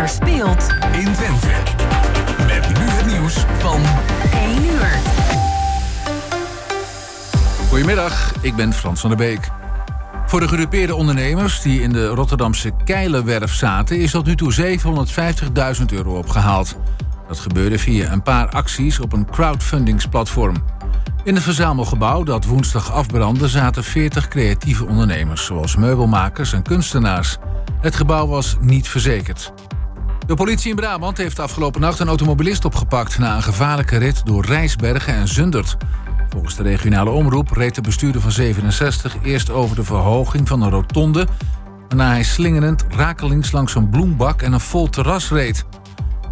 [0.00, 1.48] er speelt in Twente.
[2.46, 3.80] Met nu het nieuws van
[4.32, 4.88] 1 uur.
[7.68, 9.50] Goedemiddag, ik ben Frans van der Beek.
[10.26, 13.98] Voor de gedupeerde ondernemers die in de Rotterdamse Keilenwerf zaten...
[13.98, 14.78] is tot nu toe
[15.78, 16.76] 750.000 euro opgehaald.
[17.28, 20.56] Dat gebeurde via een paar acties op een crowdfundingsplatform.
[21.24, 25.44] In het verzamelgebouw dat woensdag afbrandde zaten 40 creatieve ondernemers...
[25.44, 27.36] zoals meubelmakers en kunstenaars.
[27.80, 29.52] Het gebouw was niet verzekerd.
[30.30, 33.18] De politie in Brabant heeft afgelopen nacht een automobilist opgepakt...
[33.18, 35.76] na een gevaarlijke rit door Rijsbergen en Zundert.
[36.28, 40.70] Volgens de regionale omroep reed de bestuurder van 67 eerst over de verhoging van een
[40.70, 41.26] rotonde...
[41.88, 45.64] waarna hij slingerend rakelings langs een bloembak en een vol terras reed.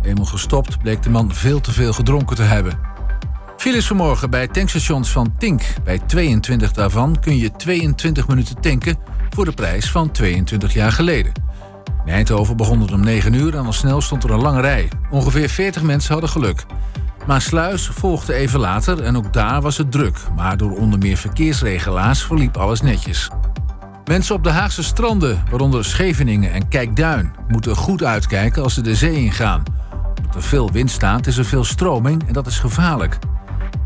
[0.02, 2.78] Eenmaal gestopt bleek de man veel te veel gedronken te hebben.
[3.56, 5.62] Files vanmorgen bij tankstations van Tink.
[5.84, 8.96] Bij 22 daarvan kun je 22 minuten tanken
[9.30, 11.32] voor de prijs van 22 jaar geleden.
[12.04, 14.88] In Eindhoven begon het om 9 uur en al snel stond er een lange rij.
[15.10, 16.66] Ongeveer 40 mensen hadden geluk.
[17.26, 20.18] Maar Sluis volgde even later en ook daar was het druk.
[20.36, 23.30] Maar door onder meer verkeersregelaars verliep alles netjes.
[24.04, 27.32] Mensen op de Haagse stranden, waaronder Scheveningen en Kijkduin...
[27.48, 29.62] moeten goed uitkijken als ze de zee ingaan.
[30.16, 33.18] Omdat er veel wind staat is er veel stroming en dat is gevaarlijk.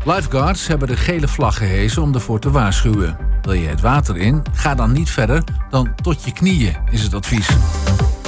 [0.05, 3.17] Lifeguards hebben de gele vlag gehezen om ervoor te waarschuwen.
[3.41, 7.13] Wil je het water in, ga dan niet verder dan tot je knieën, is het
[7.13, 7.49] advies.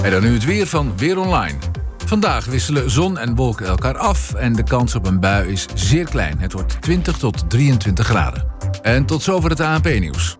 [0.03, 1.57] En dan nu het weer van Weer Online.
[2.05, 6.05] Vandaag wisselen zon en wolken elkaar af en de kans op een bui is zeer
[6.05, 6.39] klein.
[6.39, 8.45] Het wordt 20 tot 23 graden.
[8.81, 10.35] En tot zover het ANP-nieuws.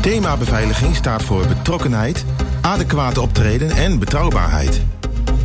[0.00, 2.24] Thema beveiliging staat voor betrokkenheid,
[2.60, 4.82] adequate optreden en betrouwbaarheid.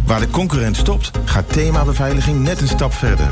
[0.06, 3.32] Waar de concurrent stopt, gaat thema beveiliging net een stap verder.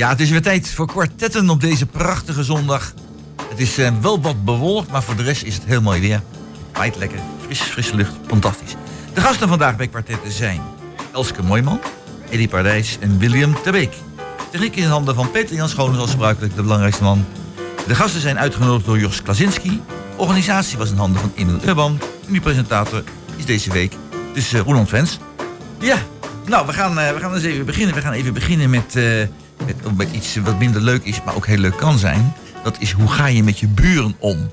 [0.00, 2.94] Ja, het is weer tijd voor kwartetten op deze prachtige zondag.
[3.48, 6.22] Het is uh, wel wat bewolkt, maar voor de rest is het heel mooi weer.
[6.72, 8.74] Waait lekker, fris, frisse lucht, fantastisch.
[9.14, 10.60] De gasten vandaag bij kwartetten zijn
[11.12, 11.80] Elske Mooijman,
[12.30, 13.94] Eddie Pardijs en William Terbeek.
[14.50, 17.26] Techniek in handen van Peter Jan Schoon, zoals gebruikelijk de belangrijkste man.
[17.86, 19.82] De gasten zijn uitgenodigd door Jos Klasinski.
[20.16, 21.98] Organisatie was in handen van Emil Urban.
[22.26, 23.02] En die presentator
[23.36, 23.92] is deze week
[24.34, 25.18] dus uh, Roland Vens.
[25.78, 25.96] Ja,
[26.46, 27.94] nou, we gaan, uh, we gaan eens even beginnen.
[27.94, 28.98] We gaan even beginnen met...
[29.66, 32.32] met, met iets wat minder leuk is, maar ook heel leuk kan zijn.
[32.62, 34.50] Dat is hoe ga je met je buren om?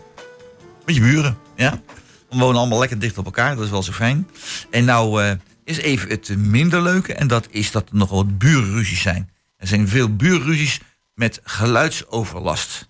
[0.86, 1.82] Met je buren, ja.
[2.30, 4.28] We wonen allemaal lekker dicht op elkaar, dat is wel zo fijn.
[4.72, 5.32] En nou uh,
[5.64, 9.30] is even het minder leuke, en dat is dat er nog wat burenruzies zijn.
[9.58, 10.80] Er zijn veel burenruzies
[11.14, 12.90] met geluidsoverlast.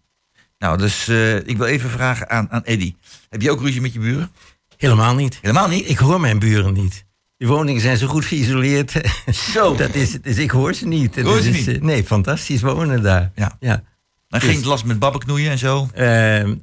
[0.58, 2.96] Nou, dus uh, ik wil even vragen aan, aan Eddy.
[3.30, 4.32] Heb je ook ruzie met je buren?
[4.78, 5.38] Helemaal niet.
[5.42, 5.90] Helemaal niet?
[5.90, 7.06] Ik hoor mijn buren niet.
[7.38, 8.92] Die woningen zijn zo goed geïsoleerd.
[9.54, 9.76] Zo.
[9.78, 11.22] Dat is, dus ik hoor ze niet.
[11.22, 11.82] Hoor ze is, niet?
[11.84, 13.32] Nee, fantastisch wonen daar.
[13.36, 13.58] Ja.
[13.60, 13.84] ja.
[14.30, 15.90] Maar Dus- geen last met babbenknoeien en zo?
[15.94, 16.00] Uh,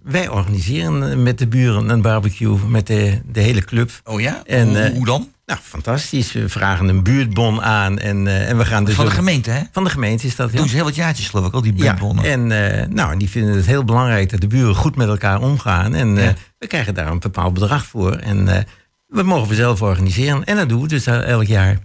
[0.02, 3.90] wij organiseren met de buren een barbecue met de, de hele club.
[4.04, 4.42] Oh ja?
[4.46, 5.28] En, hoe, uh, hoe dan?
[5.46, 6.32] Nou, fantastisch.
[6.32, 8.94] We vragen een buurtbon aan en, uh, en we gaan dus...
[8.94, 9.60] Van de ook- gemeente, hè?
[9.72, 10.56] Van de gemeente is dat, ja.
[10.56, 12.24] Doen ze heel wat jaartjes, geloof ik, al die Ja, buurtbonnen.
[12.24, 15.94] en uh, nou, die vinden het heel belangrijk dat de buren goed met elkaar omgaan.
[15.94, 16.34] En uh, Ja.
[16.58, 18.12] we krijgen daar een bepaald bedrag voor.
[18.12, 18.66] En
[19.14, 20.44] we mogen we zelf organiseren.
[20.44, 21.72] En dat doen we dus uh, elk jaar.
[21.75, 21.80] Oh,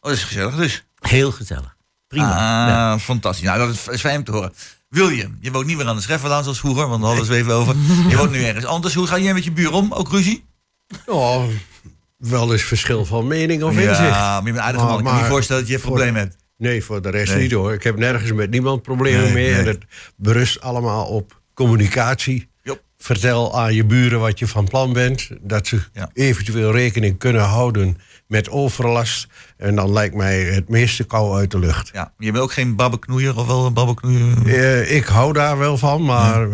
[0.00, 0.84] dat is gezellig dus.
[1.00, 1.76] Heel gezellig.
[2.08, 2.30] Prima.
[2.30, 2.98] Ah, Ja.
[2.98, 3.44] fantastisch.
[3.46, 4.52] Nou, dat is fijn om te horen.
[4.88, 7.74] William, je woont niet meer aan de Schefferlaan zoals vroeger, want we het even over.
[8.10, 8.94] Je woont nu ergens anders.
[8.94, 9.92] Hoe ga jij met je buren om?
[9.92, 10.44] Ook ruzie?
[11.06, 11.40] Ja,
[12.16, 13.98] wel eens verschil van mening of inzicht.
[13.98, 14.98] Ja, maar je bent man.
[14.98, 16.36] Ik kan me niet voorstellen dat je een voor- probleem hebt.
[16.56, 17.42] Nee, voor de rest Nee.
[17.42, 17.72] niet hoor.
[17.72, 19.50] Ik heb nergens met niemand problemen Nee, mee.
[19.50, 19.60] nee.
[19.60, 19.84] En het
[20.16, 22.48] berust allemaal op communicatie.
[23.08, 25.28] Vertel aan je buren wat je van plan bent.
[25.40, 26.10] Dat ze Ja.
[26.12, 29.26] eventueel rekening kunnen houden met overlast.
[29.56, 31.90] En dan lijkt mij het meeste kou uit de lucht.
[31.92, 34.46] Ja, je bent ook geen babbeknoeier of wel een babbeknoeier?
[34.46, 36.50] Eh, ik hou daar wel van, maar eh,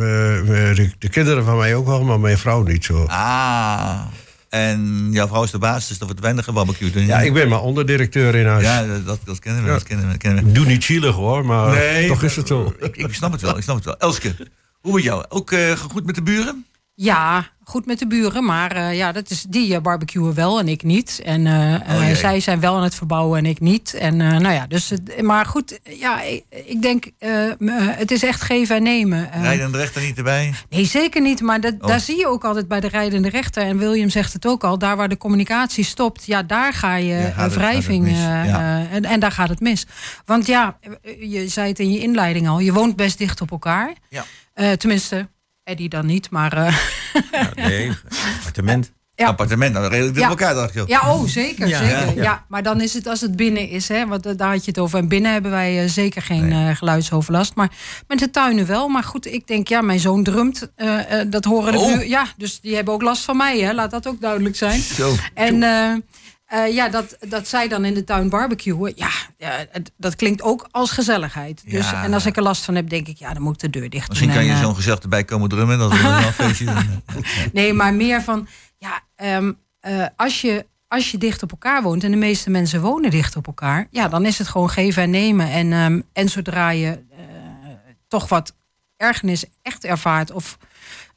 [0.75, 3.05] de, de kinderen van mij ook wel, maar mijn vrouw niet zo.
[3.05, 4.01] Ah,
[4.49, 6.95] En jouw vrouw is de baas, dus dat wordt weinig gebarbecued.
[6.97, 8.65] En- Ja, ik ben maar onderdirecteur in huis.
[8.65, 9.69] Ja, dat, dat kennen we.
[9.69, 9.75] Ja.
[9.75, 10.53] Dat kennen we, kennen we.
[10.53, 12.75] Doe niet zielig hoor, maar Nee, toch is het zo.
[12.81, 13.97] Ik, ik snap het wel, ik snap het wel.
[13.99, 14.35] Elske,
[14.81, 15.25] hoe met jou?
[15.29, 16.65] Ook eh, goed met de buren?
[16.95, 20.69] Ja, goed met de buren, maar eh, ja, dat is, die eh, barbecuen wel en
[20.69, 21.21] ik niet.
[21.25, 23.95] En Oh, zij zijn wel aan het verbouwen en ik niet.
[23.95, 27.05] En nou ja, dus, maar goed, ja, ik, ik denk,
[27.97, 29.33] het is echt geven en nemen.
[29.33, 30.55] Eh, Rijden de rechter niet erbij?
[30.69, 31.41] Nee, zeker niet.
[31.41, 31.87] Maar dat, Oh.
[31.89, 33.63] daar zie je ook altijd bij de rijdende rechter.
[33.63, 34.79] En William zegt het ook al.
[34.79, 38.07] Daar waar de communicatie stopt, ja, daar ga je Ja, het- wrijving.
[38.09, 38.17] het
[38.49, 38.87] Ja.
[38.91, 39.87] en, en daar gaat het mis.
[40.25, 40.79] Want ja,
[41.21, 42.59] je zei het in je inleiding al.
[42.59, 43.93] Je woont best dicht op elkaar.
[44.09, 44.25] Ja.
[44.61, 45.29] Eh, tenminste,
[45.65, 46.31] Eddie dan niet.
[46.31, 46.77] Maar eh,
[47.55, 47.91] Nee,
[48.39, 48.91] appartement.
[49.15, 49.27] Ja.
[49.27, 50.29] Appartement, nou redelijk door Ja.
[50.31, 50.89] elkaar, dacht ik.
[50.89, 51.69] ja, oh, zeker.
[51.69, 52.23] Ja, zeker.
[52.23, 53.89] ja, maar dan is het als het binnen is.
[53.89, 54.99] Hè, want eh, daar had je het over.
[54.99, 57.55] En binnen hebben wij eh, zeker geen eh, geluidsoverlast.
[57.55, 57.71] Maar
[58.09, 58.89] met de tuinen wel.
[58.89, 60.71] Maar goed, ik denk, ja, mijn zoon drumt.
[60.77, 61.87] eh, eh, dat horen de Oh.
[61.95, 62.07] buur.
[62.07, 63.59] Ja, dus die hebben ook last van mij.
[63.61, 64.81] Hè, laat dat ook duidelijk zijn.
[64.81, 65.15] Zo.
[65.35, 65.55] En
[66.51, 70.17] eh, eh, ja, dat, dat zij dan in de tuin barbecuen, ja, ja, het- dat
[70.17, 71.63] klinkt ook als gezelligheid.
[71.71, 71.93] Dus.
[71.93, 73.91] En als ik er last van heb, denk ik, ja, dan moet ik de deur
[73.91, 74.39] dicht Misschien doen.
[74.39, 75.79] kan En, je eh, zo'n gezellig erbij komen drummen.
[75.79, 76.75] Dat is wel een feestje.
[77.53, 78.49] Nee, maar meer van,
[78.79, 82.81] ja, ehm, eh, als, je, als je dicht op elkaar woont en de meeste mensen
[82.81, 85.51] wonen dicht op elkaar, ja, dan is het gewoon geven en nemen.
[85.51, 87.19] En, ehm, en zodra je eh,
[88.09, 88.55] toch wat
[88.97, 90.59] ergernis echt ervaart of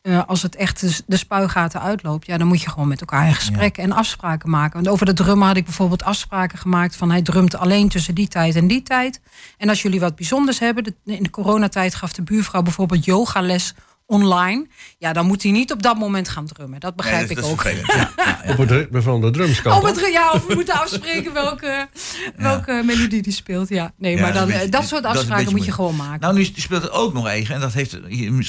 [0.04, 3.34] eh, als het echt de, spuigaten uitloopt, ja, dan moet je gewoon met elkaar in
[3.34, 4.74] gesprek en afspraken maken.
[4.74, 8.28] Want over de drummen had ik bijvoorbeeld afspraken gemaakt van hij drumt alleen tussen die
[8.28, 9.22] tijd en die tijd.
[9.58, 13.74] En als jullie wat bijzonders hebben, de- in de coronatijd gaf de buurvrouw bijvoorbeeld yogales
[14.14, 14.68] online.
[14.98, 16.80] Ja, dan moet hij niet op dat moment gaan drummen.
[16.80, 17.64] Dat begrijp Nee, dat ik is ook.
[17.64, 18.12] Ja, ja,
[18.46, 18.52] ja.
[18.52, 20.02] Op het ritme van de drums kan Oh, toch?
[20.02, 21.88] wat, ja, of we moeten afspreken welke,
[22.36, 23.70] welke melodie die speelt.
[23.70, 25.96] Ja, nee, Ja, maar dat dan, eh, beetje- dat soort dat afspraken moet je gewoon
[25.96, 26.20] maken.
[26.20, 27.56] Nou, nu speelt het ook nog eigen.
[27.56, 27.98] En dat heeft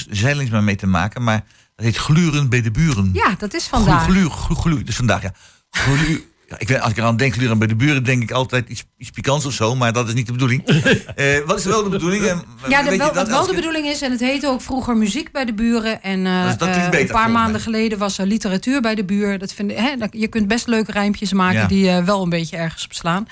[0.09, 1.23] zeilings maar mee te maken.
[1.23, 1.43] Maar
[1.75, 3.09] dat heet gluren bij de buren.
[3.13, 4.03] ja, dat is vandaag.
[4.03, 5.31] Glu, glu, glu, dus vandaag, ja.
[5.69, 6.19] Glu, ja
[6.57, 9.45] ik weet, als ik eraan denk, bij de buren, denk ik altijd iets, iets pikants
[9.45, 9.75] of zo.
[9.75, 10.63] Maar dat is niet de bedoeling.
[11.15, 12.23] Eh, wat is wel de bedoeling?
[12.67, 15.45] Ja, de, wel, wat wel de bedoeling is, en het heette ook vroeger muziek bij
[15.45, 16.03] de buren.
[16.03, 17.61] En eh, Dat- dat klinkt eh, beter, een paar maanden mij.
[17.61, 19.37] geleden was er literatuur bij de buur.
[19.39, 21.67] Dat vind, hè, dat- je kunt best leuke rijmpjes maken Ja.
[21.67, 23.27] die wel een beetje ergens op slaan.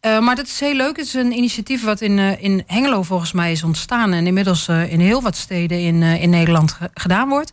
[0.00, 0.96] Eh, maar dat is heel leuk.
[0.96, 4.12] Het is een initiatief wat in, in Hengelo volgens mij is ontstaan.
[4.12, 7.52] En inmiddels in heel wat steden in, in Nederland ge- gedaan wordt.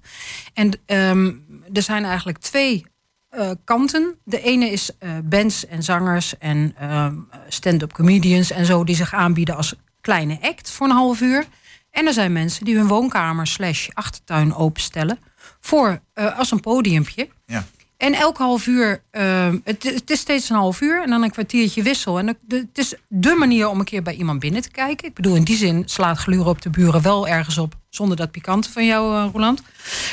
[0.53, 1.31] En ehm,
[1.73, 2.85] er zijn eigenlijk twee
[3.35, 4.15] eh, kanten.
[4.23, 7.15] De ene is eh, bands en zangers en ehm,
[7.47, 8.83] stand-up comedians en zo...
[8.83, 11.45] die zich aanbieden als kleine act voor een half uur.
[11.91, 15.19] En er zijn mensen die hun woonkamer slash achtertuin openstellen...
[15.59, 17.29] Voor, eh, als een podiumpje.
[17.45, 17.65] Ja.
[17.97, 21.31] En elk half uur, ehm, het, het is steeds een half uur en dan een
[21.31, 22.19] kwartiertje wissel.
[22.19, 25.07] En het is de manier om een keer bij iemand binnen te kijken.
[25.07, 27.73] Ik bedoel, in die zin slaat gluren op de buren wel ergens op.
[27.89, 29.61] Zonder dat pikante van jou, eh, Roland.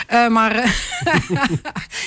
[0.07, 0.71] Eh, maar eh,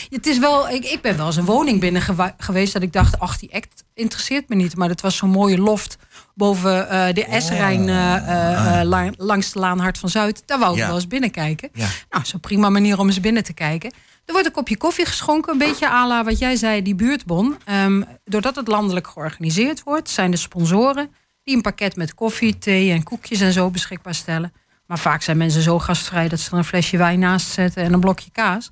[0.09, 2.01] het is wel, ik, ik ben wel eens een woning binnen
[2.37, 4.75] geweest dat ik dacht, ach, die act interesseert me niet.
[4.75, 5.97] Maar het was zo'n mooie loft
[6.35, 10.43] boven de Esrijn eh, eh, la- langs de Laan Hart van Zuid.
[10.45, 10.85] Daar wou ik Ja.
[10.85, 11.69] wel eens binnenkijken.
[11.73, 11.87] Ja.
[12.09, 13.91] Nou, zo'n prima manier om eens binnen te kijken.
[14.25, 17.57] Er wordt een kopje koffie geschonken, een beetje à la wat jij zei, die buurtbon.
[17.65, 21.09] Ehm, doordat het landelijk georganiseerd wordt, zijn de sponsoren
[21.43, 24.53] die een pakket met koffie, thee en koekjes en zo beschikbaar stellen.
[24.87, 27.93] Maar vaak zijn mensen zo gastvrij dat ze er een flesje wijn naast zetten en
[27.93, 28.71] een blokje kaas.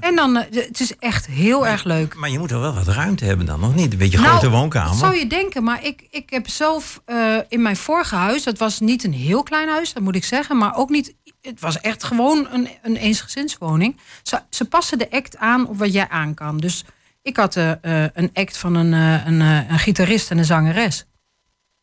[0.00, 2.14] En dan, eh, het is echt heel erg leuk.
[2.14, 3.92] Maar je moet er wel wat ruimte hebben dan, nog niet?
[3.92, 4.88] Een beetje Nou, grote woonkamer.
[4.88, 8.58] Dat zou je denken, maar ik, ik heb zelf eh, in mijn vorige huis, dat
[8.58, 11.14] was niet een heel klein huis, dat moet ik zeggen, maar ook niet,
[11.46, 14.00] het was echt gewoon een, een eensgezinswoning.
[14.22, 16.56] Ze, ze passen de act aan op wat jij aan kan.
[16.58, 16.84] Dus
[17.22, 21.06] ik had eh, eh, een act van een, eh, een, een gitarist en een zangeres.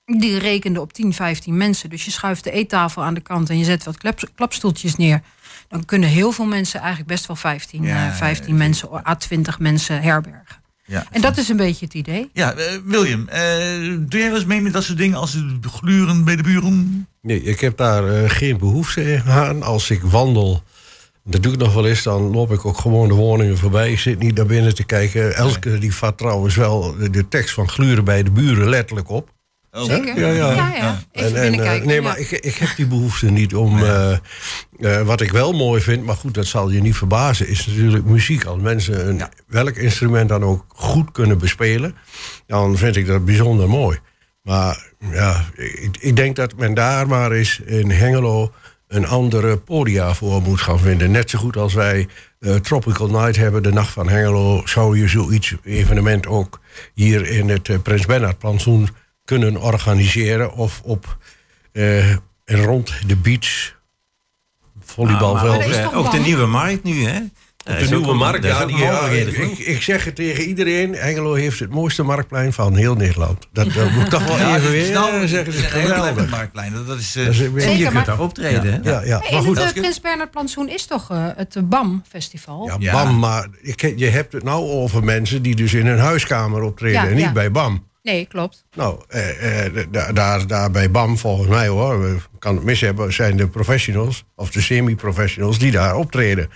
[0.05, 1.89] Die rekende op 10, 15 mensen.
[1.89, 5.22] Dus je schuift de eettafel aan de kant en je zet wat klep, klapstoeltjes neer.
[5.67, 9.15] Dan kunnen heel veel mensen eigenlijk best wel 15, Ja, eh, 15 ja, mensen, à
[9.15, 10.62] 20 mensen herbergen.
[10.86, 11.06] Ja.
[11.12, 12.30] En dat is een beetje het idee.
[12.34, 13.42] Ja, eh, William, eh,
[14.00, 17.08] doe jij wel eens mee met dat soort dingen als het gluren bij de buren?
[17.22, 19.63] Nee, ik heb daar eh, geen behoefte aan.
[19.63, 20.63] Als ik wandel,
[21.24, 23.92] dat doe ik nog wel eens, dan loop ik ook gewoon de woningen voorbij.
[23.92, 25.36] Ik zit niet naar binnen te kijken.
[25.36, 29.33] Elke die vat trouwens wel de tekst van gluren bij de buren letterlijk op.
[29.75, 29.84] Oh.
[29.84, 30.20] Zeker.
[30.20, 30.53] Ja, ja.
[30.53, 31.00] ja, ja.
[31.12, 31.82] Even En- en, binnenkijken.
[31.82, 32.01] eh, nee, ja.
[32.01, 33.84] maar ik, ik heb die behoefte niet om.
[33.84, 34.12] eh,
[34.80, 38.06] eh, wat ik wel mooi vind, maar goed, dat zal je niet verbazen, is natuurlijk
[38.06, 38.46] muziek.
[38.46, 41.96] Als mensen een, welk instrument dan ook goed kunnen bespelen,
[42.48, 44.00] dan vind ik dat bijzonder mooi.
[44.42, 48.51] Maar ja, ik, ik denk dat men daar maar eens in Hengelo
[48.88, 51.12] een andere podia voor moet gaan vinden.
[51.12, 52.08] Net zo goed als wij
[52.62, 56.60] Tropical Night hebben, de Nacht van Hengelo, zou je zoiets evenement ook
[56.94, 58.89] hier in het Prins Bernhard plantsoen
[59.25, 60.53] kunnen organiseren.
[60.53, 61.18] Of op
[61.72, 65.94] eh, en rond de beach, Ah, maar volleybalveld.
[65.94, 67.20] ook, de nieuwe markt nu, hè?
[67.72, 69.08] Op de nieuwe markt, ja, die, ja,
[69.58, 70.96] ik, zeg het tegen iedereen.
[70.96, 73.48] Engelo heeft het mooiste marktplein van heel Nederland.
[73.51, 75.38] Dat, dat moet ik toch wel Ja, even weer nou- eh, zeggen.
[75.38, 76.74] het Het is is een marktplein.
[76.86, 78.89] Dat is, eh, Dat is, je Zeker, kunt maar- daar optreden, hè?
[78.92, 79.20] ja, ja.
[79.20, 82.65] Hey, Maar en goed, het als eh, Prins Bernhard Plantsoen is toch het BAM-festival?
[82.65, 82.92] ja, Ja.
[82.92, 87.01] BAM, maar je, je hebt het nou over mensen die dus in een huiskamer optreden
[87.01, 87.32] Ja, en niet ja.
[87.32, 87.88] bij BAM.
[88.03, 88.65] Nee, klopt.
[88.75, 92.81] Nou, eh, eh, da- daar, daar bij BAM, volgens mij hoor, ik kan het mis
[92.81, 96.50] hebben, zijn de professionals of de semi-professionals die daar optreden.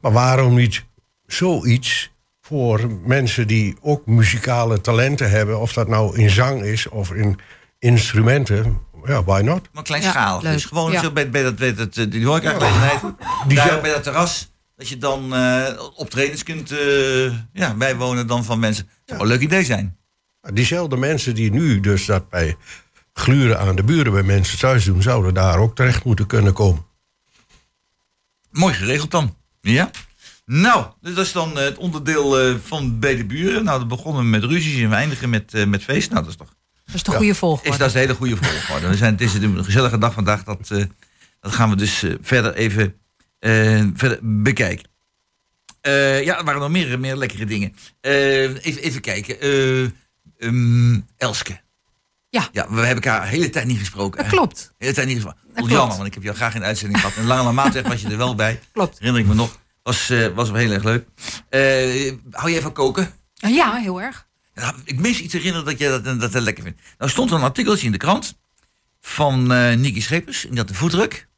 [0.00, 0.84] Maar waarom niet
[1.26, 7.12] zoiets voor mensen die ook muzikale talenten hebben, of dat nou in zang is of
[7.12, 7.38] in
[7.78, 8.78] instrumenten?
[9.04, 9.68] Ja, why not?
[9.72, 10.42] Maar kleinschalig.
[10.42, 11.02] Ja, dus gewoon Ja.
[11.02, 13.00] zo bij, bij, dat, bij dat, eh, die horecagelegenheid.
[13.46, 14.52] Die daar zou- bij dat terras.
[14.76, 15.64] Dat je dan eh,
[15.96, 18.84] optredens kunt eh, ja, bijwonen dan van mensen.
[18.84, 19.96] Dat zou wel een leuk idee zijn.
[20.40, 22.56] Diezelfde mensen die nu dus dat bij
[23.12, 26.86] gluren aan de buren bij mensen thuis doen, zouden daar ook terecht moeten kunnen komen.
[28.50, 29.36] Mooi geregeld dan.
[29.60, 29.90] Ja.
[30.44, 33.64] Nou, dus dat is dan eh, het onderdeel eh, van bij de buren.
[33.64, 36.10] Nou, dan begonnen we met ruzies en we eindigen met, eh, met feest.
[36.10, 36.54] Nou, dat is toch
[36.84, 37.78] Dat is de goede is, volgorde.
[37.78, 38.88] dat is de hele goede volgorde.
[38.88, 40.44] We zijn, het is een gezellige dag vandaag.
[40.44, 40.84] Dat, eh,
[41.40, 42.94] dat gaan we dus eh, verder even
[43.38, 44.88] eh, verder bekijken.
[45.80, 47.74] Eh, ja, er waren nog meer, meer lekkere dingen.
[48.00, 49.40] Eh, even, even kijken.
[50.38, 51.60] Eh, ehm, Elske.
[52.30, 52.48] Ja.
[52.52, 52.66] ja.
[52.68, 54.22] We hebben elkaar de hele tijd niet gesproken.
[54.22, 54.56] Dat klopt.
[54.78, 55.40] De hele tijd niet gesproken.
[55.46, 55.72] Dat klopt.
[55.72, 57.16] jammer, want ik heb jou graag in de uitzending gehad.
[57.16, 58.60] En lange maand was je er wel bij.
[58.72, 58.98] Klopt.
[58.98, 59.58] Herinner ik me nog.
[59.82, 61.06] Was, eh, was wel heel erg leuk.
[61.48, 63.12] Eh, hou jij van koken?
[63.34, 64.26] Ja, heel erg.
[64.84, 66.80] Ik mis iets herinneren dat je dat, dat, dat lekker vindt.
[66.98, 68.38] Nou stond er een artikeltje in de krant
[69.00, 70.44] van eh Nicky Schepers.
[70.44, 71.28] En die had een voetdruk.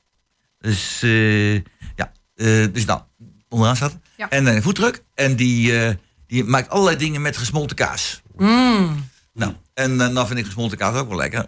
[0.59, 3.00] Dus eh, ja, eh, dus nou,
[3.49, 3.99] onderaan staat.
[4.16, 4.30] Ja.
[4.30, 5.02] En een voetdruk.
[5.14, 5.95] En die, eh,
[6.31, 8.23] die maakt allerlei dingen met gesmolten kaas.
[8.37, 9.09] Mm.
[9.33, 11.47] Nou, en eh, nou vind ik gesmolten kaas ook wel lekker.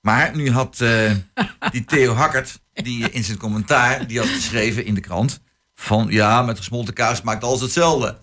[0.00, 1.12] Maar nu had eh,
[1.72, 5.40] die Theo Hakkert, die in zijn commentaar, die had geschreven in de krant.
[5.74, 8.18] Van ja, met gesmolten kaas maakt alles hetzelfde.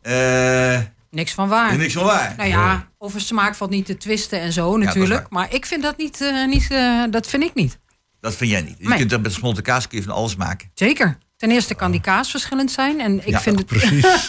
[0.00, 1.76] Eh Niks van waar.
[1.76, 2.34] niks van waar.
[2.36, 5.26] Nou ja, over smaak valt niet te twisten en zo natuurlijk.
[5.30, 7.78] maar ik vind dat niet, eh, niet eh, dat vind ik niet.
[8.20, 8.74] Dat vind jij niet.
[8.78, 8.98] Je Nee.
[8.98, 10.70] kunt er met gesmolten kaas kun je van alles maken.
[10.74, 11.18] Zeker.
[11.38, 13.00] Ten eerste kan die kaas verschillend zijn.
[13.00, 14.28] En ik, Ja, vind, het, Precies.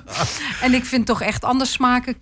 [0.64, 2.14] en ik vind toch echt anders smaken.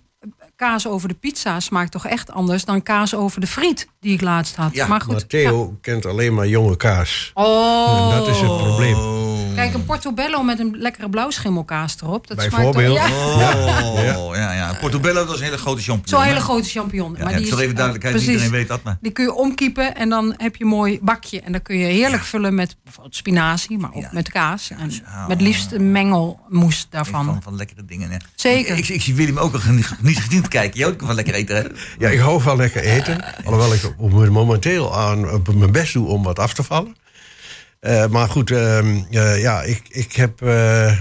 [0.55, 4.21] Kaas over de pizza smaakt toch echt anders dan kaas over de friet die ik
[4.21, 4.73] laatst had.
[4.73, 5.11] Ja, maar goed.
[5.11, 7.31] maar Theo kent alleen maar jonge kaas.
[7.33, 8.11] Oh.
[8.11, 9.28] En dat is het probleem.
[9.59, 12.27] Kijk, een portobello met een lekkere blauwschimmelkaas erop.
[12.27, 12.97] Dat Bijvoorbeeld.
[12.97, 14.73] Smaakt ja, Oh, ja, ja.
[14.79, 16.19] Portobello, dat is een hele grote champignon.
[16.19, 17.11] Zo'n hele grote champignon.
[17.17, 18.67] Ja, maar ja, die ik zal is, even duidelijkheid, eh, iedereen precies.
[18.67, 18.83] weet dat.
[18.83, 18.97] Maar.
[19.01, 21.41] Die kun je omkiepen en dan heb je een mooi bakje.
[21.41, 24.09] En dan kun je heerlijk vullen met bijvoorbeeld spinazie, maar ook Ja.
[24.13, 24.69] met kaas.
[24.69, 25.27] En ja.
[25.27, 27.25] met liefst een mengelmoes daarvan.
[27.25, 28.11] Van, van lekkere dingen.
[28.11, 28.17] hè.
[28.35, 28.77] Zeker.
[28.77, 29.59] Ik, ik, ik zie Willem ook al
[30.01, 30.79] niet gezien te kijken.
[30.79, 31.63] Jij ook van lekker eten, hè?
[31.99, 33.23] Ja, ik hou van lekker eten.
[33.45, 36.95] Alhoewel ik op- momenteel aan op mijn best doe om wat af te vallen.
[37.79, 40.41] Eh, maar goed, ehm, eh, ja, ik, ik heb.
[40.41, 40.97] eh,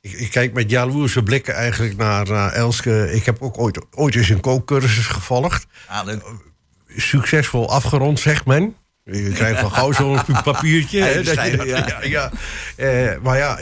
[0.00, 3.12] ik, ik kijk met jaloerse blikken eigenlijk naar, naar Elske.
[3.12, 5.66] Ik heb ook ooit, ooit eens een kookcursus gevolgd.
[5.86, 6.08] Ah.
[6.96, 8.74] Succesvol afgerond, zegt men.
[9.04, 11.22] Je krijgt van gauw zo'n papiertje.
[11.22, 11.64] dat je,
[12.08, 12.30] ja.
[12.76, 13.58] ja, maar ja,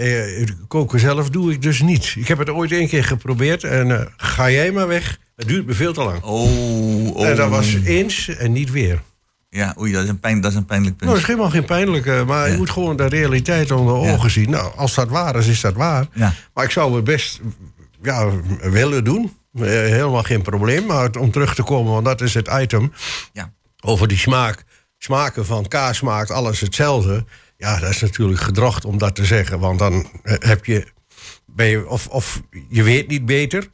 [0.68, 2.14] koken zelf doe ik dus niet.
[2.16, 3.64] Ik heb het ooit één keer geprobeerd.
[3.64, 5.18] En ga jij maar weg.
[5.36, 6.22] Het duurt me veel te lang.
[6.22, 7.26] Oh, oh.
[7.26, 9.02] En dat was eens en niet weer.
[9.50, 11.10] Ja, oei, dat is een, pijn, dat is een pijnlijk punt.
[11.10, 14.12] Nou, dat is helemaal geen pijnlijke, maar je moet gewoon de realiteit onder Ja.
[14.12, 14.50] ogen zien.
[14.50, 16.06] Nou, als dat waar is, is dat waar.
[16.12, 16.32] Ja.
[16.54, 17.40] Maar ik zou het best
[18.02, 19.36] ja, willen doen.
[19.54, 20.86] Eh, helemaal geen probleem.
[20.86, 22.92] Maar om terug te komen, want dat is het item.
[23.32, 23.52] Ja.
[23.80, 24.64] Over die smaak.
[24.98, 27.24] Smaken van kaas smaakt alles hetzelfde.
[27.56, 29.58] Ja, dat is natuurlijk gedrocht om dat te zeggen.
[29.58, 30.86] Want dan eh, heb je,
[31.46, 33.70] ben je of, of je weet niet beter.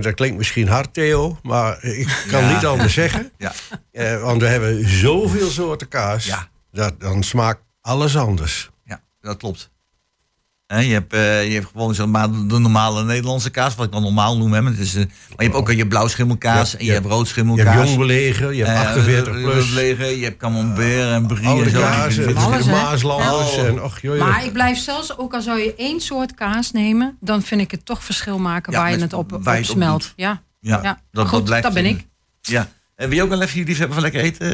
[0.00, 1.38] Dat klinkt misschien hard, Theo.
[1.42, 2.54] Maar ik kan Ja.
[2.54, 3.30] niet anders zeggen.
[3.38, 3.52] Ja.
[3.92, 6.24] Eh, want we hebben zoveel soorten kaas.
[6.24, 6.48] Ja.
[6.72, 8.70] Dat, dan smaakt alles anders.
[8.84, 9.70] Ja, dat klopt.
[10.70, 13.92] Hè, je, hebt, eh, je hebt gewoon zeg maar, de normale Nederlandse kaas, wat ik
[13.92, 14.52] dan normaal noem.
[14.52, 14.62] Hè.
[14.62, 16.92] maar Het is, eh, maar je hebt ook al je blauwschimmelkaas Ja, en je je
[16.96, 17.74] hebt Je roodschimmelkaas.
[17.74, 19.70] hebt jong belegen, je hebt Eh, 48 eh, plus.
[19.72, 21.80] Legen, je hebt camembert en brie en zo.
[21.80, 22.64] kaas, en Alles?
[22.64, 23.80] Maaslanders.
[23.80, 24.28] Och, joh, joh.
[24.28, 27.70] Maar ik blijf zelfs, ook al zou je één soort kaas nemen, dan vind ik
[27.70, 30.12] het toch verschil maken Ja, waar je het op, waar je het op smelt.
[30.16, 31.00] Ja, Ja, ja.
[31.12, 32.06] dat, Goed, dat, blijft, dat ben ik.
[32.40, 32.68] Ja.
[32.96, 34.46] En wil je ook wel even liefhebber van lekker eten?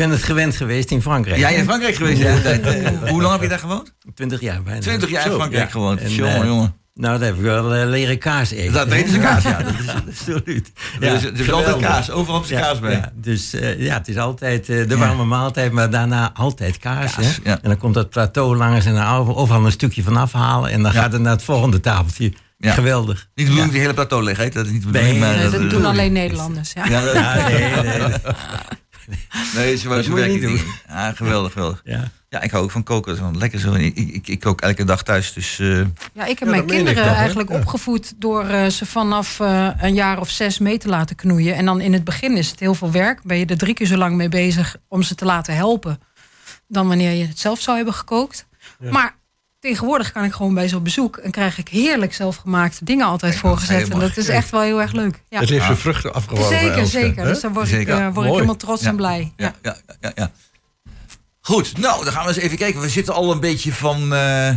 [0.00, 1.38] Ben het gewend geweest in Frankrijk.
[1.38, 3.08] Jij in Frankrijk geweest de hele tijd.
[3.08, 3.94] Hoe lang heb je daar gewoond?
[4.14, 4.80] 20 jaar bijna.
[4.80, 5.70] 20 jaar in Frankrijk ja.
[5.70, 6.00] gewoond.
[6.00, 6.74] En, jongen, eh, jongen.
[6.94, 8.72] Nou, dat heb ik wel eh, leren kaas eten.
[8.72, 9.62] Dat weten ze kaas, ja.
[9.62, 10.72] Dat is absoluut.
[11.00, 12.92] Ja, dus, er is altijd kaas, overal op zijn Ja, kaas bij.
[12.92, 14.96] ja, dus eh, ja, het is altijd eh, de Ja.
[14.96, 17.14] warme maaltijd, maar daarna altijd kaas.
[17.14, 17.50] Kaas, hè?
[17.50, 17.58] ja.
[17.62, 20.70] En dan komt dat plateau langs en dan over- overal een stukje van afhalen.
[20.70, 21.00] En dan Ja.
[21.02, 22.32] gaat het naar het volgende tafeltje.
[22.58, 22.72] Ja.
[22.72, 23.16] Geweldig.
[23.18, 25.18] Niet de bedoeling die hele plateau leeg heet, dat is niet de bedoeling.
[25.18, 26.72] Nee, maar Nee, dat dat doen alleen Nederlanders.
[26.72, 26.84] Ja.
[26.86, 28.08] Ja, dat, Ja, nee, nee,
[29.54, 29.76] nee.
[29.76, 30.52] ze, Dat ze moet je werken niet doen.
[30.52, 30.64] niet.
[30.88, 31.80] Ja, geweldig, geweldig.
[31.84, 32.10] Ja.
[32.28, 33.06] Ja, ik hou ook van koken.
[33.16, 33.72] Dat is wel lekker zo.
[33.72, 35.32] Ik, ik, ik kook elke dag thuis.
[35.32, 35.68] Dus eh,
[36.12, 37.56] Ja, ik heb Ja, mijn kinderen eigenlijk Ja.
[37.56, 41.54] opgevoed door eh, ze vanaf eh, een jaar of zes mee te laten knoeien.
[41.54, 43.22] En dan in het begin is het heel veel werk.
[43.22, 46.00] Ben je er drie keer zo lang mee bezig om ze te laten helpen
[46.68, 48.46] dan wanneer je het zelf zou hebben gekookt.
[48.90, 49.14] Maar
[49.60, 53.34] tegenwoordig kan ik gewoon bij ze op bezoek en krijg ik heerlijk zelfgemaakte dingen altijd
[53.34, 53.88] is voorgezet.
[53.88, 55.22] En dat is echt wel heel erg leuk.
[55.28, 55.40] Ja.
[55.40, 56.58] Het heeft zijn vruchten afgeworpen.
[56.58, 57.24] Zeker, Elske, zeker.
[57.24, 58.88] Dus daar word, ik, eh, word ik helemaal trots Ja.
[58.88, 59.32] en blij.
[59.36, 60.30] ja, ja, ja, ja, ja.
[61.40, 62.80] Goed, nou, dan gaan we eens even kijken.
[62.80, 64.12] We zitten al een beetje van...
[64.14, 64.48] eh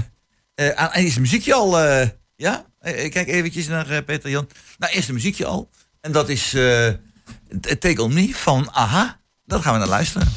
[0.55, 1.79] eh, aan eerst een muziekje al.
[1.79, 2.65] eh, ja?
[2.79, 4.47] Eh, kijk eventjes naar Peter Jan.
[4.77, 5.69] Nou, eerst een muziekje al.
[6.01, 6.87] En dat is eh
[7.79, 9.19] Take On Me van Aha.
[9.45, 10.27] Dat gaan we naar luisteren.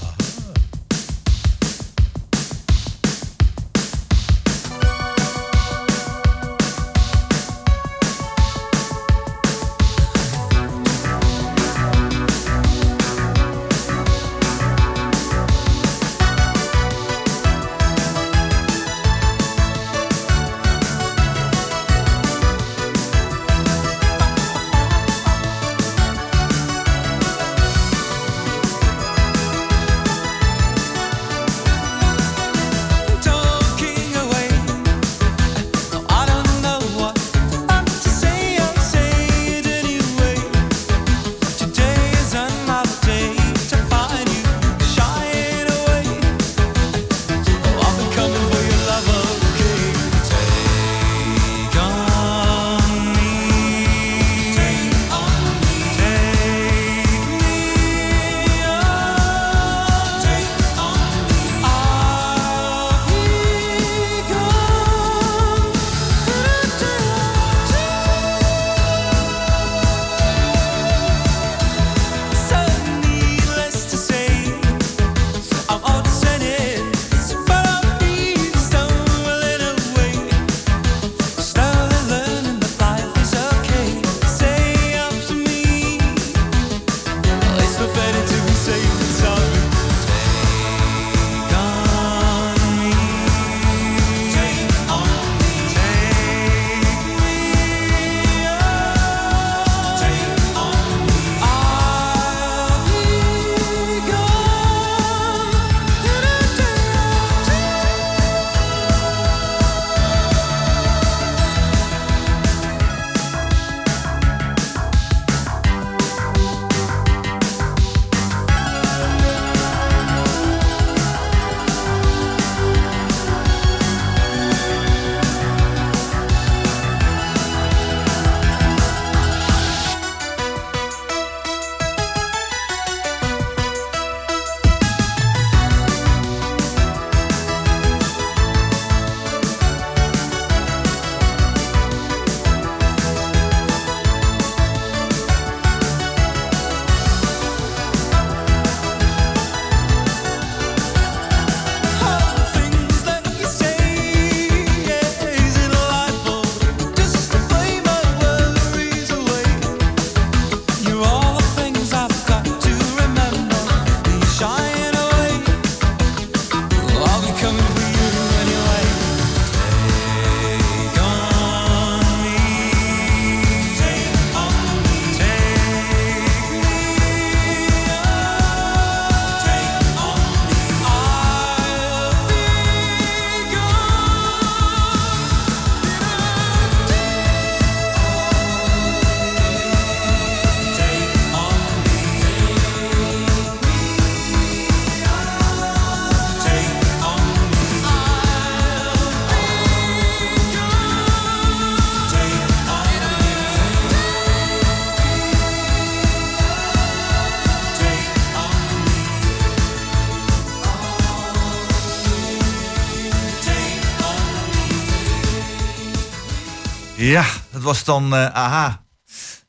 [217.06, 218.84] Ja, dat was dan eh, Aha.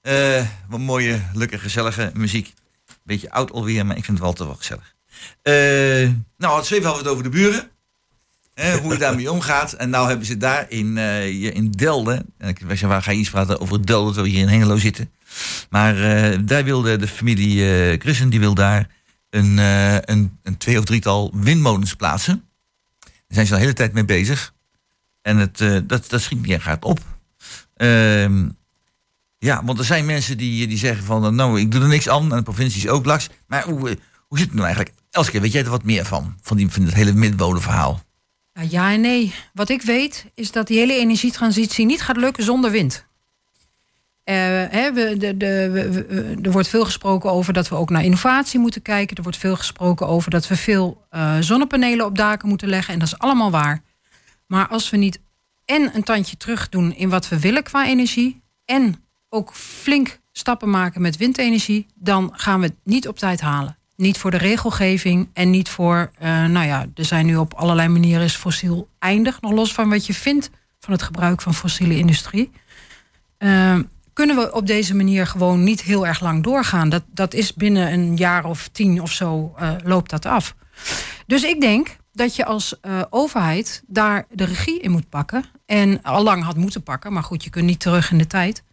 [0.01, 2.53] Eh, wat mooie, leuke, gezellige muziek.
[3.03, 4.95] Beetje oud alweer, maar ik vind het wel te wel gezellig.
[5.41, 7.69] Eh, nou, het even hadden we het over de buren.
[8.53, 9.73] Eh, hoe je daarmee omgaat.
[9.73, 10.97] En nou hebben ze daar in,
[11.53, 12.25] in Delden.
[12.37, 14.53] En ik, wij zeggen, waar ga je iets praten over Delden, terwijl we hier in
[14.53, 15.11] Hengelo zitten.
[15.69, 15.95] Maar
[16.45, 18.89] daar wilde de familie Krussen, die wil daar
[19.29, 22.43] een, een, een twee of drietal windmolens plaatsen.
[22.99, 24.53] Daar zijn ze al de hele tijd mee bezig.
[25.21, 26.99] En het, dat, dat schiet niet hard op.
[27.77, 28.49] Ehm,
[29.37, 31.35] ja, want er zijn mensen die, die zeggen van...
[31.35, 33.29] nou, ik doe er niks aan en de provincie is ook laks.
[33.47, 33.95] Maar hoe, eh,
[34.27, 34.95] Hoe zit het nou eigenlijk?
[35.11, 36.35] Elske, weet jij er wat meer van?
[36.41, 38.01] Van, die, van het hele windmolenverhaal?
[38.69, 39.33] Ja, en nee.
[39.53, 43.05] Wat ik weet is dat die hele energietransitie niet gaat lukken zonder wind.
[44.23, 44.33] Eh,
[45.17, 49.17] de, de, er wordt veel gesproken over dat we ook naar innovatie moeten kijken.
[49.17, 52.93] Er wordt veel gesproken over dat we veel eh, zonnepanelen op daken moeten leggen.
[52.93, 53.81] En dat is allemaal waar.
[54.47, 55.19] Maar als we niet
[55.67, 58.41] en een tandje terug doen in wat we willen qua energie...
[58.65, 61.85] en ook flink stappen maken met windenergie...
[61.95, 63.77] dan gaan we het niet op tijd halen.
[63.95, 66.11] Niet voor de regelgeving en niet voor...
[66.17, 69.41] eh, nou ja, er zijn nu op allerlei manieren is fossiel eindig.
[69.41, 70.49] Nog los van wat je vindt
[70.79, 72.51] van het gebruik van fossiele industrie.
[73.37, 73.79] Eh,
[74.13, 76.89] kunnen we op deze manier gewoon niet heel erg lang doorgaan.
[76.89, 80.55] Dat, dat is binnen een jaar of tien of zo eh, loopt dat af.
[81.25, 85.43] Dus ik denk dat je als eh, overheid daar de regie in moet pakken.
[85.65, 88.63] En al lang had moeten pakken, maar goed, je kunt niet terug in de tijd.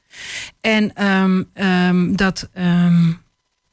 [0.61, 3.13] En ehm, ehm, dat, ehm,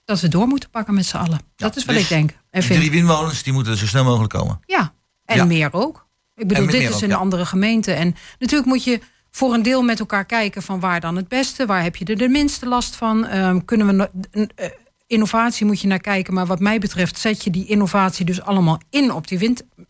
[0.05, 1.39] dat we door moeten pakken met z'n allen.
[1.55, 2.29] dat is wat dus ik denk.
[2.29, 2.79] En Die vind.
[2.79, 4.59] drie windmolens die moeten er zo snel mogelijk komen.
[4.65, 4.93] Ja,
[5.25, 5.45] en Ja.
[5.45, 6.07] meer ook.
[6.35, 7.15] Ik bedoel, dit is ook, een ja.
[7.15, 7.91] andere gemeente.
[7.91, 8.99] En natuurlijk moet je
[9.31, 12.17] voor een deel met elkaar kijken van waar dan het beste, waar heb je er
[12.17, 13.27] de minste last van.
[13.65, 14.09] Kunnen we
[14.55, 14.69] eh,
[15.11, 18.79] innovatie moet je naar kijken, maar wat mij betreft zet je die innovatie dus allemaal
[18.89, 19.39] in op die